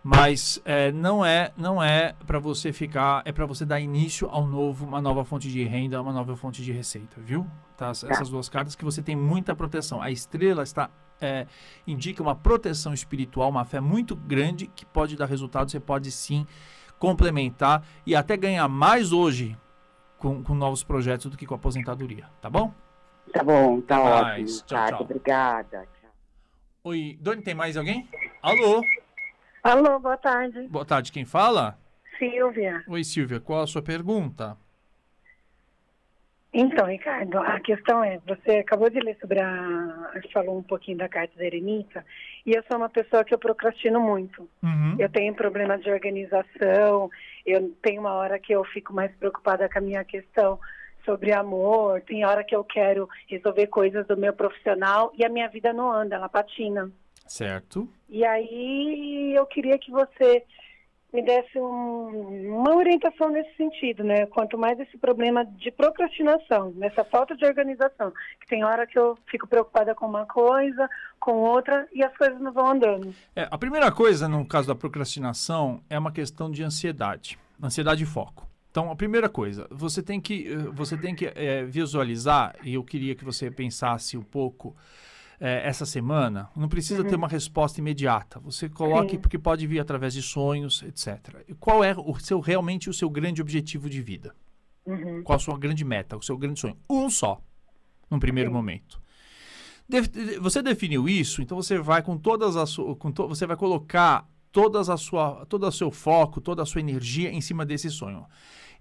Mas 0.03 0.61
é, 0.64 0.90
não 0.92 1.24
é 1.24 1.53
não 1.57 1.83
é 1.83 2.14
para 2.26 2.38
você 2.38 2.72
ficar, 2.72 3.22
é 3.24 3.33
para 3.33 3.44
você 3.44 3.66
dar 3.66 3.81
início 3.81 4.29
ao 4.31 4.46
novo, 4.46 4.87
uma 4.87 5.00
nova 5.00 5.24
fonte 5.24 5.50
de 5.50 5.62
renda, 5.64 6.00
uma 6.00 6.12
nova 6.12 6.37
fonte 6.37 6.62
de 6.62 6.72
receita, 6.72 7.20
viu? 7.20 7.46
Tá, 7.76 7.92
tá. 7.92 8.09
Essas 8.09 8.29
duas 8.29 8.48
cartas 8.48 8.74
que 8.74 8.85
você 8.85 9.03
tem 9.03 9.14
muita 9.14 9.55
proteção. 9.55 10.00
A 10.00 10.11
estrela 10.11 10.62
está 10.62 10.90
é, 11.20 11.46
indica 11.87 12.22
uma 12.22 12.35
proteção 12.35 12.94
espiritual, 12.94 13.50
uma 13.50 13.64
fé 13.64 13.79
muito 13.79 14.16
grande 14.16 14.66
que 14.68 14.87
pode 14.87 15.16
dar 15.16 15.26
resultado. 15.26 15.70
Você 15.70 15.81
pode 15.81 16.11
sim 16.11 16.46
complementar 16.98 17.83
e 18.07 18.14
até 18.14 18.37
ganhar 18.37 18.68
mais 18.68 19.12
hoje 19.12 19.57
com, 20.18 20.42
com 20.42 20.55
novos 20.55 20.83
projetos 20.83 21.31
do 21.31 21.37
que 21.37 21.46
com 21.46 21.55
a 21.55 21.57
aposentadoria, 21.57 22.26
tá 22.40 22.48
bom? 22.48 22.72
Tá 23.33 23.44
bom, 23.44 23.80
tá 23.80 24.00
ótimo. 24.00 24.46
Tchau, 24.46 24.64
tá, 24.66 24.88
tchau. 24.88 25.00
Obrigada. 25.02 25.88
Oi, 26.83 27.18
Doni, 27.20 27.42
tem 27.42 27.54
mais 27.54 27.76
alguém? 27.76 28.09
Alô? 28.42 28.83
Alô, 29.62 29.98
boa 29.98 30.16
tarde. 30.16 30.66
Boa 30.68 30.85
tarde, 30.85 31.12
quem 31.12 31.24
fala? 31.24 31.78
Silvia. 32.18 32.83
Oi, 32.88 33.04
Silvia, 33.04 33.40
qual 33.40 33.62
a 33.62 33.66
sua 33.66 33.83
pergunta? 33.83 34.56
Então, 36.52 36.87
Ricardo, 36.87 37.38
a 37.38 37.61
questão 37.61 38.02
é, 38.02 38.18
você 38.26 38.59
acabou 38.59 38.90
de 38.90 38.98
ler 38.98 39.16
sobre 39.20 39.40
a... 39.40 40.11
falou 40.33 40.59
um 40.59 40.62
pouquinho 40.62 40.98
da 40.98 41.09
carta 41.09 41.37
da 41.37 41.44
eremita, 41.44 42.04
e 42.44 42.50
eu 42.50 42.62
sou 42.64 42.76
uma 42.76 42.88
pessoa 42.88 43.24
que 43.24 43.33
eu 43.33 43.38
procrastino 43.38 44.00
muito. 44.00 44.48
Uhum. 44.62 44.96
Eu 44.98 45.09
tenho 45.09 45.33
problema 45.33 45.78
de 45.78 45.88
organização, 45.88 47.09
eu 47.46 47.70
tenho 47.83 48.00
uma 48.00 48.14
hora 48.14 48.38
que 48.38 48.52
eu 48.52 48.64
fico 48.64 48.92
mais 48.92 49.12
preocupada 49.12 49.68
com 49.68 49.78
a 49.78 49.83
minha 49.83 50.04
questão 50.04 50.59
sobre 51.11 51.33
amor, 51.33 52.01
tem 52.03 52.25
hora 52.25 52.44
que 52.44 52.55
eu 52.55 52.62
quero 52.62 53.09
resolver 53.27 53.66
coisas 53.66 54.07
do 54.07 54.16
meu 54.16 54.33
profissional 54.33 55.12
e 55.18 55.25
a 55.25 55.29
minha 55.29 55.49
vida 55.49 55.73
não 55.73 55.90
anda, 55.90 56.14
ela 56.14 56.29
patina. 56.29 56.88
Certo. 57.27 57.88
E 58.09 58.25
aí 58.25 59.35
eu 59.37 59.44
queria 59.46 59.77
que 59.77 59.90
você 59.90 60.44
me 61.12 61.23
desse 61.23 61.59
um, 61.59 62.61
uma 62.61 62.77
orientação 62.77 63.29
nesse 63.29 63.53
sentido, 63.57 64.05
né? 64.05 64.27
Quanto 64.27 64.57
mais 64.57 64.79
esse 64.79 64.96
problema 64.96 65.44
de 65.44 65.73
procrastinação, 65.73 66.73
nessa 66.77 67.05
falta 67.05 67.37
de 67.37 67.44
organização, 67.44 68.12
que 68.40 68.46
tem 68.46 68.64
hora 68.64 68.87
que 68.87 68.96
eu 68.96 69.18
fico 69.29 69.49
preocupada 69.49 69.92
com 69.96 70.07
uma 70.07 70.25
coisa, 70.27 70.88
com 71.18 71.33
outra 71.33 71.88
e 71.92 72.05
as 72.05 72.16
coisas 72.16 72.40
não 72.40 72.53
vão 72.53 72.68
andando. 72.68 73.12
É, 73.35 73.49
a 73.51 73.59
primeira 73.59 73.90
coisa 73.90 74.29
no 74.29 74.46
caso 74.46 74.68
da 74.68 74.75
procrastinação 74.77 75.83
é 75.90 75.99
uma 75.99 76.12
questão 76.12 76.49
de 76.49 76.62
ansiedade, 76.62 77.37
ansiedade 77.61 78.05
e 78.05 78.07
foco. 78.07 78.49
Então, 78.70 78.90
a 78.90 78.96
primeira 78.96 79.28
coisa, 79.28 79.66
você 79.70 80.02
tem 80.02 80.20
que, 80.20 80.46
eh, 80.48 80.56
você 80.72 80.96
tem 80.96 81.14
que 81.14 81.26
é, 81.26 81.64
visualizar, 81.64 82.54
e 82.62 82.74
eu 82.74 82.85
queria 82.85 83.14
que 83.16 83.24
você 83.24 83.50
pensasse 83.50 84.16
um 84.16 84.22
pouco 84.22 84.76
é, 85.40 85.66
essa 85.66 85.85
semana, 85.85 86.48
não 86.54 86.68
precisa 86.68 87.02
uhum. 87.02 87.09
ter 87.09 87.16
uma 87.16 87.26
resposta 87.26 87.80
imediata. 87.80 88.38
Você 88.40 88.68
coloque, 88.68 89.12
Sim. 89.12 89.18
porque 89.18 89.38
pode 89.38 89.66
vir 89.66 89.80
através 89.80 90.14
de 90.14 90.22
sonhos, 90.22 90.83
etc. 90.83 91.42
E 91.48 91.54
qual 91.54 91.83
é 91.83 91.94
o 91.96 92.16
seu, 92.20 92.38
realmente 92.38 92.88
o 92.88 92.92
seu 92.92 93.11
grande 93.11 93.40
objetivo 93.40 93.88
de 93.90 94.00
vida? 94.00 94.35
Uhum. 94.87 95.22
Qual 95.22 95.37
a 95.37 95.40
sua 95.40 95.59
grande 95.59 95.85
meta, 95.85 96.16
o 96.16 96.22
seu 96.22 96.37
grande 96.37 96.61
sonho? 96.61 96.76
Um 96.88 97.11
só, 97.11 97.40
num 98.11 98.20
primeiro 98.20 98.50
Sim. 98.50 98.54
momento. 98.54 99.00
De, 99.88 100.38
você 100.38 100.62
definiu 100.62 101.09
isso, 101.09 101.42
então 101.42 101.56
você 101.56 101.78
vai 101.78 102.02
com 102.02 102.16
todas 102.16 102.56
as 102.56 102.76
com 102.76 103.11
to, 103.11 103.26
você 103.26 103.46
vai 103.46 103.56
colocar 103.56 104.28
todas 104.52 104.90
a 104.90 104.96
sua, 104.96 105.44
todo 105.46 105.66
o 105.66 105.72
seu 105.72 105.90
foco, 105.90 106.40
toda 106.40 106.62
a 106.62 106.66
sua 106.66 106.80
energia 106.80 107.30
em 107.30 107.40
cima 107.40 107.64
desse 107.64 107.90
sonho. 107.90 108.24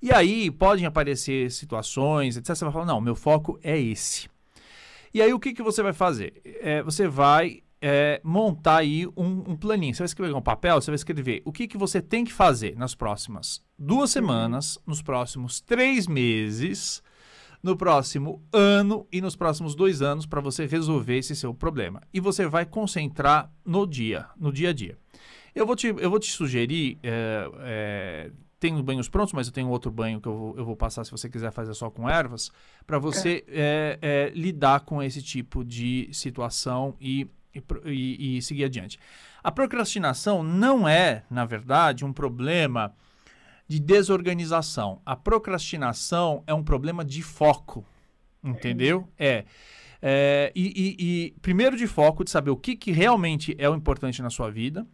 E 0.02 0.12
aí 0.14 0.50
podem 0.50 0.86
aparecer 0.86 1.52
situações, 1.52 2.38
etc. 2.38 2.56
Você 2.56 2.66
vai 2.66 2.74
falar, 2.74 2.86
não, 2.86 3.02
meu 3.02 3.16
foco 3.16 3.60
é 3.62 3.78
esse. 3.78 4.30
E 5.14 5.22
aí 5.22 5.34
o 5.34 5.40
que, 5.40 5.54
que 5.54 5.64
você 5.64 5.84
vai 5.84 5.94
fazer? 5.94 6.42
É, 6.62 6.82
você 6.84 7.08
vai 7.08 7.64
é, 7.82 8.22
montar 8.24 8.78
aí 8.78 9.08
um, 9.08 9.52
um, 9.52 9.58
planinho. 9.58 9.94
Você 9.94 10.00
vai 10.00 10.06
escrever 10.06 10.34
um 10.34 10.42
papel, 10.42 10.80
você 10.80 10.92
vai 10.92 10.96
escrever 10.96 11.42
o 11.46 11.52
que, 11.52 11.68
que 11.68 11.78
você 11.78 12.02
tem 12.02 12.24
que 12.24 12.34
fazer 12.34 12.78
nas 12.78 12.96
próximas 12.96 13.62
duas 13.78 14.12
semanas, 14.12 14.78
nos 14.86 15.02
próximos 15.02 15.60
três 15.60 16.08
meses, 16.08 17.02
no 17.62 17.76
próximo 17.76 18.42
ano 18.54 19.08
e 19.12 19.20
nos 19.22 19.36
próximos 19.36 19.76
dois 19.76 20.02
anos 20.02 20.26
para 20.26 20.42
você 20.42 20.66
resolver 20.66 21.18
esse 21.18 21.36
seu 21.36 21.54
problema. 21.54 22.02
E 22.14 22.20
você 22.20 22.48
vai 22.48 22.66
concentrar 22.66 23.52
no 23.66 23.86
dia, 23.86 24.28
no 24.38 24.52
dia 24.52 24.70
a 24.70 24.74
dia. 24.74 24.98
Eu 25.60 25.66
vou 25.66 25.76
te, 25.76 25.88
eu 25.88 26.10
vou 26.10 26.20
te 26.20 26.32
sugerir 26.32 26.98
é, 27.04 27.52
é, 27.60 28.32
tenho 28.60 28.82
banhos 28.84 29.08
prontos, 29.08 29.34
mas 29.34 29.48
eu 29.48 29.54
tenho 29.54 29.70
outro 29.70 29.90
banho 29.90 30.20
que 30.20 30.28
eu 30.28 30.38
vou, 30.38 30.58
eu 30.58 30.66
vou 30.66 30.76
passar 30.76 31.04
se 31.06 31.12
você 31.12 31.30
quiser 31.30 31.52
fazer 31.52 31.74
só 31.74 31.90
com 31.90 32.10
ervas, 32.10 32.52
para 32.86 33.00
você 33.00 33.44
é. 33.48 33.98
É, 34.02 34.28
é, 34.28 34.30
lidar 34.36 34.82
com 34.82 35.02
esse 35.02 35.22
tipo 35.22 35.64
de 35.64 36.10
situação 36.12 36.96
e, 37.00 37.28
e, 37.86 38.38
e, 38.38 38.42
seguir 38.42 38.66
adiante. 38.66 39.00
A 39.42 39.52
procrastinação 39.52 40.44
não 40.44 40.88
é, 40.88 41.24
na 41.30 41.46
verdade, 41.46 42.04
um 42.04 42.12
problema 42.12 42.94
de 43.68 43.80
desorganização. 43.80 45.02
A 45.06 45.16
procrastinação 45.16 46.44
é 46.46 46.54
um 46.54 46.64
problema 46.64 47.06
de 47.06 47.22
foco, 47.22 47.86
entendeu? 48.44 49.08
É. 49.18 49.46
é 50.02 50.52
e, 50.54 50.68
e, 50.76 50.96
e, 51.00 51.32
primeiro 51.42 51.78
de 51.78 51.88
foco, 51.88 52.26
de 52.26 52.30
saber 52.30 52.50
o 52.50 52.58
que, 52.58 52.76
que 52.76 52.92
realmente 52.92 53.56
é 53.58 53.70
o 53.70 53.76
importante 53.76 54.22
na 54.22 54.30
sua 54.30 54.50
vida 54.52 54.86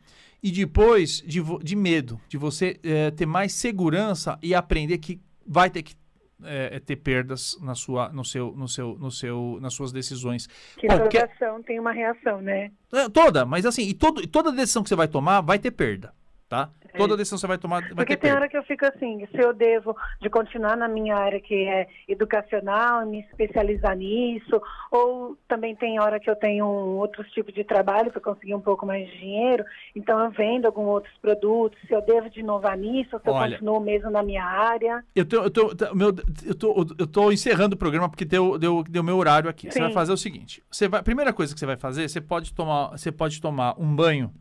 e 0.46 0.52
depois 0.52 1.24
de, 1.26 1.42
de 1.64 1.76
medo, 1.76 2.22
de 2.30 2.38
você 2.38 2.80
é, 2.84 3.10
ter 3.10 3.26
mais 3.26 3.52
segurança 3.52 4.38
e 4.44 4.54
aprender 4.54 5.00
que 5.00 5.20
vai 5.44 5.72
ter 5.72 5.82
que 5.82 5.96
é, 6.44 6.80
ter 6.80 6.98
perdas 6.98 7.58
na 7.64 7.74
sua, 7.74 8.10
no 8.10 8.24
seu, 8.24 8.54
no 8.56 8.68
seu, 8.68 8.96
no 8.96 9.10
seu, 9.10 9.58
nas 9.60 9.74
suas 9.74 9.92
decisões. 9.92 10.46
Que 10.78 10.86
Qualquer... 10.86 11.30
toda 11.30 11.34
ação 11.34 11.64
tem 11.64 11.80
uma 11.80 11.92
reação, 11.92 12.44
né? 12.44 12.72
É, 12.94 13.10
toda, 13.10 13.44
mas 13.44 13.66
assim, 13.66 13.88
e 13.88 13.94
todo, 13.96 14.28
toda 14.28 14.52
decisão 14.52 14.84
que 14.84 14.90
você 14.90 14.96
vai 14.96 15.08
tomar 15.08 15.42
vai 15.42 15.58
ter 15.58 15.72
perda 15.72 16.14
tá? 16.48 16.70
É. 16.94 16.98
Toda 16.98 17.18
decisão 17.18 17.38
você 17.38 17.48
vai 17.48 17.58
tomar 17.58 17.82
vai 17.82 17.96
Porque 17.96 18.16
tem 18.16 18.32
hora 18.32 18.48
que 18.48 18.58
eu 18.58 18.64
fico 18.64 18.86
assim, 18.86 19.28
se 19.32 19.38
eu 19.38 19.54
devo 19.54 19.96
de 20.22 20.30
continuar 20.30 20.78
na 20.78 20.88
minha 20.88 21.16
área 21.16 21.40
que 21.42 21.68
é 21.68 21.88
educacional, 22.08 23.06
me 23.06 23.20
especializar 23.22 23.98
nisso, 23.98 24.62
ou 24.92 25.38
também 25.48 25.76
tem 25.76 26.00
hora 26.00 26.20
que 26.20 26.30
eu 26.30 26.36
tenho 26.36 26.66
outros 26.66 27.30
tipos 27.32 27.54
de 27.54 27.64
trabalho 27.64 28.12
para 28.12 28.22
conseguir 28.22 28.56
um 28.56 28.62
pouco 28.62 28.86
mais 28.86 29.08
de 29.08 29.18
dinheiro, 29.18 29.66
então 29.96 30.24
eu 30.24 30.32
vendo 30.32 30.66
alguns 30.66 30.88
outros 30.88 31.14
produtos, 31.22 31.80
se 31.86 31.94
eu 31.94 32.02
devo 32.02 32.30
de 32.30 32.40
inovar 32.40 32.78
nisso, 32.78 33.10
ou 33.14 33.20
se 33.20 33.30
Olha, 33.30 33.46
eu 33.46 33.52
continuo 33.52 33.80
mesmo 33.80 34.10
na 34.10 34.24
minha 34.24 34.46
área. 34.46 35.04
Eu 35.16 35.26
tô, 35.26 35.44
eu 35.44 35.50
tô, 35.50 35.76
tá, 35.76 35.94
meu, 35.94 36.14
eu 36.46 36.56
tô, 36.56 36.86
eu 36.98 37.08
tô 37.08 37.32
encerrando 37.32 37.76
o 37.76 37.80
programa 37.80 38.08
porque 38.08 38.26
deu, 38.26 38.58
deu, 38.58 38.84
deu 38.84 39.04
meu 39.04 39.18
horário 39.18 39.50
aqui. 39.50 39.68
Sim. 39.68 39.72
Você 39.72 39.80
vai 39.80 39.92
fazer 39.92 40.14
o 40.14 40.18
seguinte, 40.18 40.64
você 40.72 40.88
vai, 40.88 41.00
a 41.00 41.04
primeira 41.04 41.34
coisa 41.34 41.54
que 41.54 41.60
você 41.60 41.66
vai 41.66 41.78
fazer, 41.78 42.08
você 42.08 42.22
pode 42.22 42.54
tomar, 42.54 42.90
você 42.92 43.12
pode 43.12 43.42
tomar 43.42 43.76
um 43.78 43.94
banho 43.94 44.32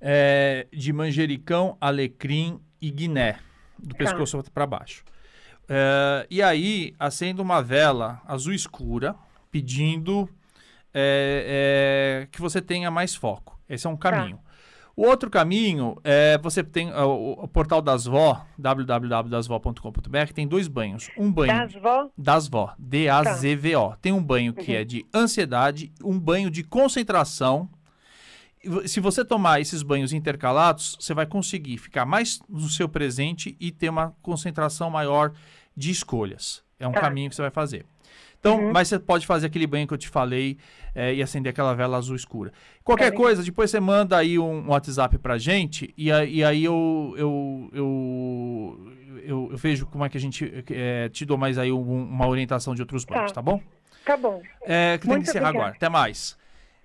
é, 0.00 0.66
de 0.72 0.92
manjericão, 0.92 1.76
alecrim 1.80 2.60
e 2.80 2.90
guiné, 2.90 3.38
do 3.78 3.94
tá. 3.94 3.98
pescoço 3.98 4.42
para 4.52 4.66
baixo. 4.66 5.04
É, 5.68 6.26
e 6.30 6.42
aí, 6.42 6.94
acenda 6.98 7.42
uma 7.42 7.62
vela 7.62 8.20
azul 8.26 8.52
escura, 8.52 9.14
pedindo 9.50 10.28
é, 10.92 12.24
é, 12.24 12.28
que 12.30 12.40
você 12.40 12.60
tenha 12.60 12.90
mais 12.90 13.14
foco. 13.14 13.58
Esse 13.68 13.86
é 13.86 13.90
um 13.90 13.96
tá. 13.96 14.10
caminho. 14.10 14.36
Tá. 14.36 14.50
O 14.96 15.06
outro 15.06 15.30
caminho 15.30 15.96
é 16.04 16.36
você 16.42 16.62
tem 16.62 16.92
o, 16.92 17.32
o 17.44 17.48
portal 17.48 17.80
das 17.80 18.04
vó, 18.04 18.44
www.dasvó.com.br, 18.58 20.32
tem 20.34 20.46
dois 20.46 20.68
banhos. 20.68 21.08
Um 21.16 21.32
banho 21.32 21.56
das 21.56 21.72
vó, 21.72 22.10
das 22.18 22.48
vó, 22.48 22.74
D 22.78 23.08
A 23.08 23.22
Z 23.24 23.56
V 23.56 23.76
O. 23.76 23.96
Tem 23.96 24.12
um 24.12 24.22
banho 24.22 24.52
que 24.52 24.72
uhum. 24.72 24.78
é 24.78 24.84
de 24.84 25.06
ansiedade, 25.14 25.90
um 26.04 26.18
banho 26.18 26.50
de 26.50 26.62
concentração. 26.62 27.66
Se 28.86 29.00
você 29.00 29.24
tomar 29.24 29.60
esses 29.60 29.82
banhos 29.82 30.12
intercalados, 30.12 30.96
você 31.00 31.14
vai 31.14 31.26
conseguir 31.26 31.78
ficar 31.78 32.04
mais 32.04 32.40
no 32.48 32.68
seu 32.68 32.88
presente 32.88 33.56
e 33.58 33.70
ter 33.70 33.88
uma 33.88 34.14
concentração 34.22 34.90
maior 34.90 35.32
de 35.76 35.90
escolhas. 35.90 36.62
É 36.78 36.86
um 36.86 36.92
tá. 36.92 37.00
caminho 37.00 37.30
que 37.30 37.36
você 37.36 37.42
vai 37.42 37.50
fazer. 37.50 37.86
Então, 38.40 38.58
uhum. 38.58 38.72
mas 38.72 38.88
você 38.88 38.98
pode 38.98 39.26
fazer 39.26 39.46
aquele 39.46 39.66
banho 39.66 39.86
que 39.86 39.92
eu 39.92 39.98
te 39.98 40.08
falei 40.08 40.56
é, 40.94 41.14
e 41.14 41.22
acender 41.22 41.50
aquela 41.50 41.74
vela 41.74 41.98
azul 41.98 42.16
escura. 42.16 42.52
Qualquer 42.82 43.08
é. 43.08 43.10
coisa, 43.10 43.42
depois 43.42 43.70
você 43.70 43.78
manda 43.78 44.16
aí 44.16 44.38
um, 44.38 44.66
um 44.66 44.70
WhatsApp 44.70 45.18
pra 45.18 45.36
gente 45.36 45.92
e, 45.96 46.08
e 46.08 46.42
aí 46.42 46.64
eu, 46.64 47.14
eu, 47.18 47.70
eu, 47.72 48.94
eu, 49.24 49.48
eu, 49.52 49.56
vejo 49.58 49.86
como 49.86 50.06
é 50.06 50.08
que 50.08 50.16
a 50.16 50.20
gente 50.20 50.64
é, 50.70 51.10
te 51.10 51.26
dou 51.26 51.36
mais 51.36 51.58
aí 51.58 51.70
um, 51.70 52.02
uma 52.04 52.26
orientação 52.26 52.74
de 52.74 52.80
outros 52.80 53.04
banhos, 53.04 53.30
tá, 53.30 53.36
tá 53.36 53.42
bom? 53.42 53.60
Tá 54.06 54.16
bom. 54.16 54.42
É, 54.62 54.96
que 54.98 55.06
tem 55.06 55.22
que 55.22 55.28
encerrar 55.28 55.50
agora. 55.50 55.72
Até 55.72 55.90
mais. 55.90 56.39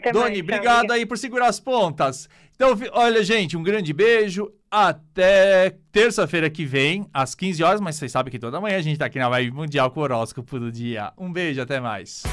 Até 0.09 0.11
Doni, 0.11 0.29
mais, 0.29 0.39
obrigado 0.41 0.91
aí 0.91 1.05
por 1.05 1.17
segurar 1.17 1.47
as 1.47 1.59
pontas. 1.59 2.29
Então, 2.55 2.77
olha, 2.93 3.23
gente, 3.23 3.57
um 3.57 3.63
grande 3.63 3.91
beijo. 3.91 4.51
Até 4.69 5.75
terça-feira 5.91 6.49
que 6.49 6.65
vem, 6.65 7.07
às 7.13 7.33
15 7.33 7.63
horas, 7.63 7.81
mas 7.81 7.95
vocês 7.95 8.11
sabem 8.11 8.29
que 8.29 8.37
toda 8.37 8.59
manhã 8.61 8.77
a 8.77 8.81
gente 8.81 8.97
tá 8.97 9.05
aqui 9.05 9.17
na 9.17 9.29
Vibe 9.29 9.55
Mundial 9.55 9.89
com 9.89 10.01
o 10.01 10.03
horóscopo 10.03 10.59
do 10.59 10.71
dia. 10.71 11.11
Um 11.17 11.31
beijo, 11.31 11.61
até 11.61 11.79
mais. 11.79 12.23